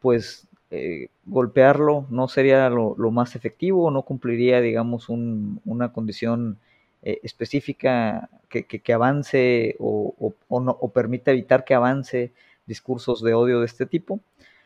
[0.00, 6.58] pues eh, golpearlo no sería lo, más efectivo, no cumpliría, digamos, una condición
[7.02, 12.32] eh, específica que, avance o, no, o permita evitar que avance
[12.66, 14.20] discursos de odio de este tipo.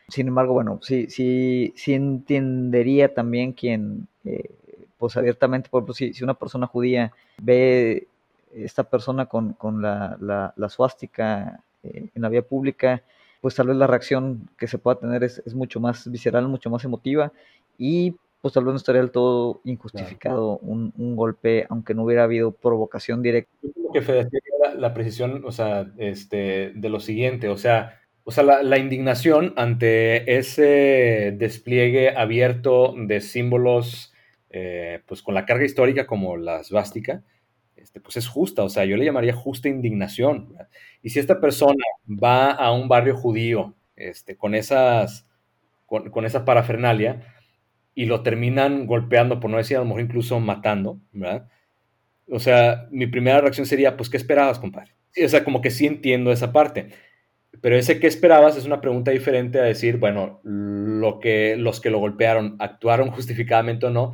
[0.07, 4.07] Sin embargo, bueno, sí, sí, sí entendería también quien
[4.99, 8.07] pues abiertamente, por ejemplo, si, si una persona judía ve
[8.53, 13.01] esta persona con, con la, la, la suástica eh, en la vía pública,
[13.41, 16.69] pues tal vez la reacción que se pueda tener es, es, mucho más visceral, mucho
[16.69, 17.31] más emotiva
[17.77, 22.23] y pues tal vez no estaría del todo injustificado un, un, golpe, aunque no hubiera
[22.23, 23.51] habido provocación directa.
[23.63, 24.27] Yo que Fede,
[24.61, 28.77] la, la, precisión, o sea, este, de lo siguiente, o sea, o sea, la, la,
[28.77, 34.13] indignación ante ese despliegue abierto de símbolos,
[34.49, 37.23] eh, pues con la carga histórica como la svástica,
[37.75, 40.55] este, pues es justa, o sea, yo le llamaría justa indignación.
[41.01, 45.27] Y si esta persona va a un barrio judío este, con, esas,
[45.85, 47.21] con, con, esa parafernalia
[47.95, 51.47] y lo terminan golpeando, por no decir a lo mejor incluso matando, ¿verdad?
[52.31, 54.93] O sea, mi primera reacción sería, pues, ¿qué esperabas, compadre?
[55.11, 56.89] Sí, o sea, como que sí entiendo esa parte.
[57.61, 58.55] Pero ese ¿qué esperabas?
[58.55, 63.87] es una pregunta diferente a decir, bueno, lo que, los que lo golpearon actuaron justificadamente
[63.87, 64.13] o no.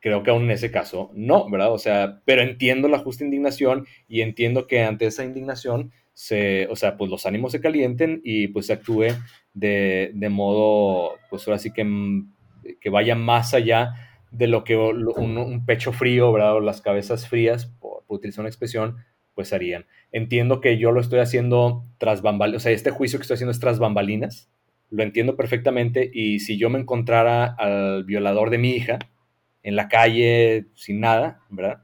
[0.00, 1.72] Creo que aún en ese caso no, ¿verdad?
[1.72, 6.76] O sea, pero entiendo la justa indignación y entiendo que ante esa indignación se, o
[6.76, 9.08] sea, pues los ánimos se calienten y pues se actúe
[9.54, 11.86] de, de modo, pues ahora sí que,
[12.80, 13.94] que vaya más allá
[14.30, 16.56] de lo que un, un pecho frío, ¿verdad?
[16.56, 18.96] O las cabezas frías, por, por, utilizar una expresión,
[19.34, 19.86] pues harían.
[20.12, 23.52] Entiendo que yo lo estoy haciendo tras bambalinas, o sea, este juicio que estoy haciendo
[23.52, 24.50] es tras bambalinas,
[24.90, 28.98] lo entiendo perfectamente y si yo me encontrara al violador de mi hija
[29.62, 31.82] en la calle sin nada, ¿verdad?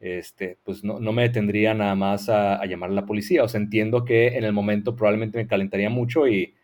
[0.00, 3.42] este, pues no, no, me detendría nada más a, llamar a la policía.
[3.42, 6.54] O sea, entiendo que en el momento probablemente me calentaría mucho y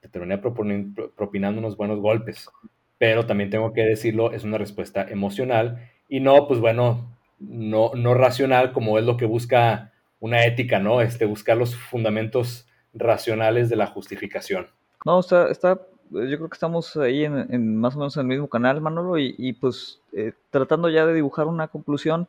[0.00, 2.48] te terminaría propinando unos buenos golpes.
[2.98, 8.14] Pero también tengo que decirlo, es una respuesta emocional y no, pues bueno, no, no
[8.14, 11.00] racional como es lo que busca una ética, ¿no?
[11.00, 14.68] Este, buscar los fundamentos racionales de la justificación.
[15.04, 15.80] No, está, está
[16.10, 19.18] yo creo que estamos ahí en, en, más o menos en el mismo canal, Manolo,
[19.18, 22.28] y, y pues eh, tratando ya de dibujar una conclusión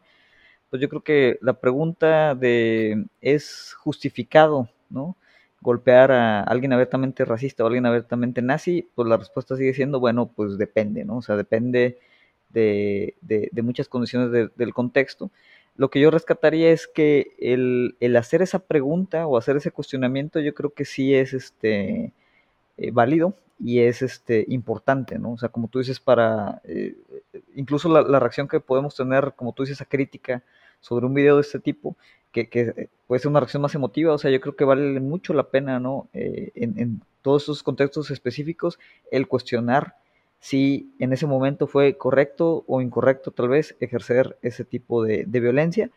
[0.69, 5.15] pues yo creo que la pregunta de ¿es justificado, no?
[5.61, 10.28] golpear a alguien abiertamente racista o alguien abiertamente nazi, pues la respuesta sigue siendo, bueno,
[10.36, 11.17] pues depende, ¿no?
[11.17, 11.97] O sea, depende
[12.49, 15.32] de, de, de muchas condiciones de, del contexto.
[15.76, 20.39] Lo que yo rescataría es que el, el, hacer esa pregunta o hacer ese cuestionamiento,
[20.39, 22.11] yo creo que sí es este
[22.78, 25.34] eh, válido y es este importante, ¿no?
[25.34, 26.95] O sea, como tú dices, para eh,
[27.56, 30.43] incluso la, la, reacción que podemos tener, como tú dices, esa crítica
[30.82, 31.95] sobre un video de este tipo,
[32.32, 35.34] que, que, puede ser una reacción más emotiva, o sea, yo creo que vale mucho
[35.34, 36.10] la pena, ¿no?
[36.14, 38.78] Eh, en, todos esos contextos específicos,
[39.10, 39.95] el cuestionar
[40.39, 45.89] si en ese momento fue correcto o incorrecto tal vez ejercer ese tipo de, violencia.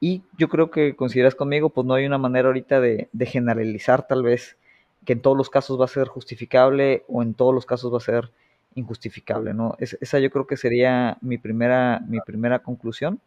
[0.00, 4.22] Y yo creo que consideras conmigo, pues no hay una manera ahorita de generalizar tal
[4.22, 4.56] vez
[5.04, 7.98] que en todos los casos va a ser justificable o en todos los casos va
[7.98, 8.30] a ser
[8.74, 9.74] injustificable, ¿no?
[9.78, 13.20] Es, esa yo creo que sería mi primera, mi primera conclusión.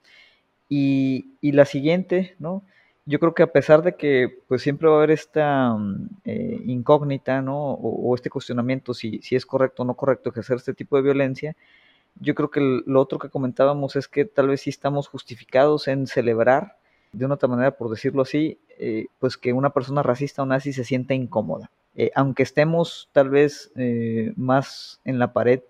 [0.70, 2.64] Y, y, la siguiente, ¿no?
[3.06, 5.78] Yo creo que a pesar de que pues siempre va a haber esta
[6.24, 7.74] eh, incógnita, ¿no?
[7.74, 11.04] O, o, este cuestionamiento si, si es correcto o no correcto ejercer este tipo de
[11.04, 11.56] violencia,
[12.20, 16.08] yo creo que lo otro que comentábamos es que tal vez sí estamos justificados en
[16.08, 16.78] celebrar,
[17.16, 20.74] de una otra manera, por decirlo así, eh, pues que una persona racista o nazi
[20.74, 21.72] se sienta incómoda.
[21.96, 25.62] Eh, aunque estemos tal vez eh, más en la pared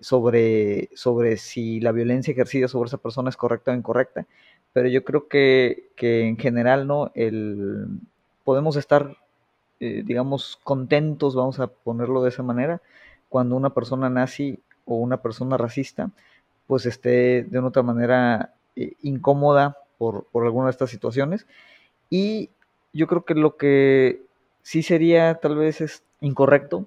[0.00, 4.26] sobre, sobre si la violencia ejercida sobre esa persona es correcta o incorrecta,
[4.72, 7.86] pero yo creo que, que en general no el,
[8.44, 9.16] podemos estar,
[9.78, 12.80] digamos, contentos, vamos a ponerlo de esa manera,
[13.28, 16.10] cuando una persona nazi o una persona racista,
[16.66, 18.54] pues esté de una otra manera
[19.02, 21.46] incómoda por, por alguna de estas situaciones.
[22.10, 22.50] Y
[22.92, 24.22] yo creo que lo que
[24.60, 26.86] sí sería tal vez es incorrecto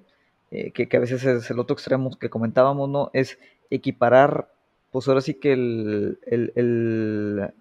[0.52, 3.10] eh, que, que, a veces es el otro extremo que comentábamos, ¿no?
[3.14, 3.40] Es
[3.72, 4.50] equiparar,
[4.92, 7.54] pues ahora sí que el, el, el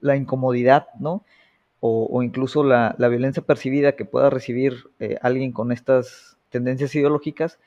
[0.00, 1.24] la incomodidad, ¿no?
[1.80, 6.94] O, o incluso la, la, violencia percibida que pueda recibir eh, alguien con estas tendencias
[6.94, 7.58] ideológicas,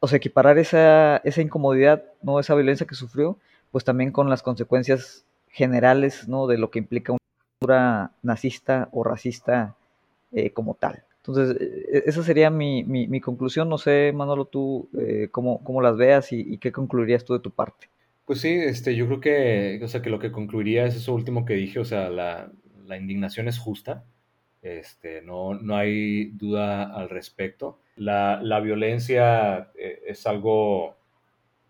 [0.00, 2.40] o sea, equiparar esa, esa incomodidad, ¿no?
[2.40, 3.36] Esa violencia que sufrió,
[3.70, 6.46] pues también con las consecuencias generales, ¿no?
[6.48, 7.18] De lo que implica una
[7.58, 9.76] cultura nazista o racista
[10.32, 11.04] eh, como tal.
[11.18, 13.68] Entonces, e, esa sería mi, mi, conclusión.
[13.68, 17.40] No sé, Manolo, tú eh, cómo, cómo, las veas y, y, qué concluirías tú de
[17.40, 17.88] tu parte.
[18.24, 21.44] Pues sí, este, yo creo que, o sea, que lo que concluiría es eso último
[21.44, 22.50] que dije, o sea, la,
[22.86, 24.04] la indignación es justa,
[24.62, 27.78] este, no, no hay duda al respecto.
[27.96, 30.96] La, la violencia eh, es algo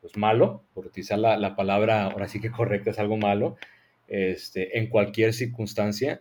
[0.02, 3.56] pues, malo, por utilizar la, la, palabra ahora sí que correcta, es algo malo,
[4.06, 6.20] este, en cualquier circunstancia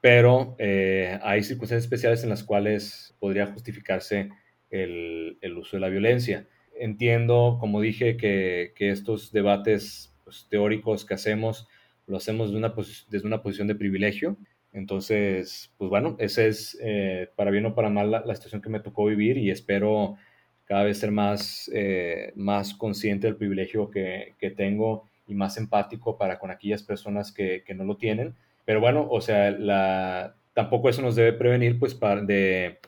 [0.00, 4.30] pero eh, hay circunstancias especiales en las cuales podría justificarse
[4.70, 6.46] el, el uso de la violencia.
[6.78, 11.66] Entiendo, como dije, que, que estos debates pues, teóricos que hacemos
[12.06, 12.72] lo hacemos de una
[13.10, 14.38] desde una posición de privilegio.
[14.72, 18.70] Entonces, pues bueno, esa es, eh, para bien o para mal, la, la, situación que
[18.70, 20.16] me tocó vivir y espero
[20.68, 26.18] cada vez ser más, eh, más consciente del privilegio que, que, tengo y más empático
[26.18, 28.34] para con aquellas personas que, que, no lo tienen.
[28.66, 32.80] Pero bueno, o sea, la, tampoco eso nos debe prevenir, pues, para de,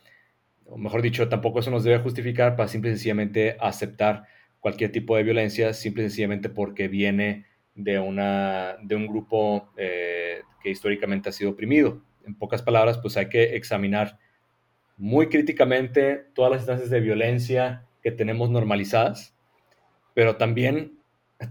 [0.66, 4.24] o mejor dicho, tampoco eso nos debe justificar para simple y sencillamente aceptar
[4.60, 10.42] cualquier tipo de violencia, simple y sencillamente porque viene de, una, de un grupo eh,
[10.62, 12.02] que históricamente ha sido oprimido.
[12.26, 14.18] En pocas palabras, pues hay que examinar
[15.00, 19.34] muy críticamente todas las instancias de violencia que tenemos normalizadas,
[20.12, 20.98] pero también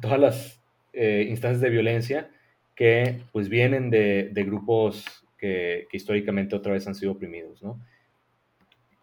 [0.02, 0.62] todas las
[0.94, 2.30] eh, instancias de violencia
[2.76, 5.04] que pues vienen de, de grupos
[5.40, 7.80] que, históricamente otra vez han sido oprimidos, ¿no?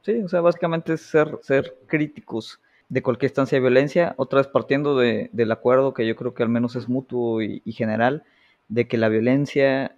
[0.03, 4.47] Sí, o sea, básicamente es ser, ser críticos de cualquier instancia de violencia, otra vez
[4.47, 8.22] partiendo de, del acuerdo que yo creo que al menos es mutuo y, y general,
[8.68, 9.97] de que la violencia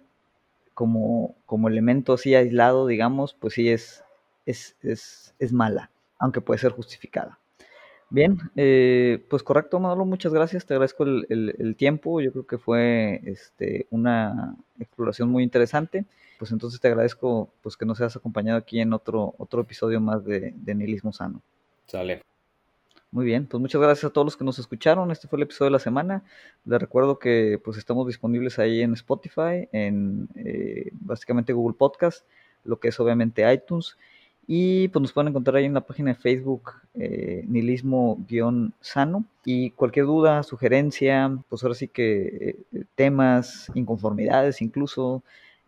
[0.73, 4.03] como, como elemento así aislado, digamos, pues sí es,
[4.49, 7.39] es, es, es mala, aunque puede ser justificada.
[8.11, 12.47] Bien, eh, pues correcto, Manolo, muchas gracias, te agradezco el, el, el, tiempo, yo creo
[12.47, 16.05] que fue este, una exploración muy interesante,
[16.39, 20.25] pues entonces te agradezco pues que nos hayas acompañado aquí en otro, otro episodio más
[20.25, 21.43] de, de Nihilismo Sano.
[21.85, 22.23] Sale.
[23.11, 25.09] Muy bien, pues muchas gracias a todos los que nos escucharon.
[25.11, 26.23] Este fue el episodio de la semana.
[26.65, 32.25] Les recuerdo que pues estamos disponibles ahí en Spotify, en eh, básicamente Google Podcast,
[32.63, 33.97] lo que es obviamente iTunes.
[34.51, 39.25] Y pues nos pueden encontrar ahí en la página de Facebook eh, nihilismo-sano.
[39.45, 45.21] Y cualquier duda, sugerencia, pues ahora sí que eh, temas, inconformidades incluso,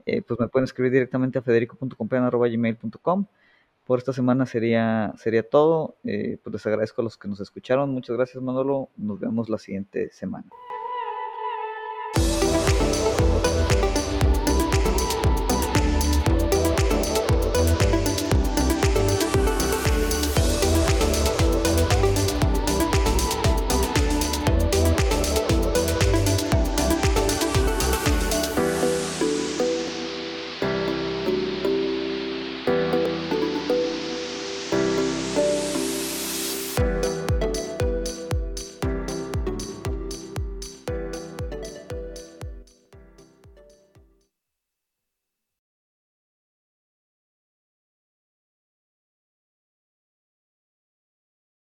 [0.08, 3.28] eh, pues me pueden escribir directamente a federico.compean.gmail.com
[3.86, 5.98] por esta semana sería, sería todo.
[6.04, 7.92] Eh, pues les agradezco a los que nos escucharon.
[7.92, 8.90] Muchas gracias, Manolo.
[8.98, 10.46] Nos vemos la siguiente semana.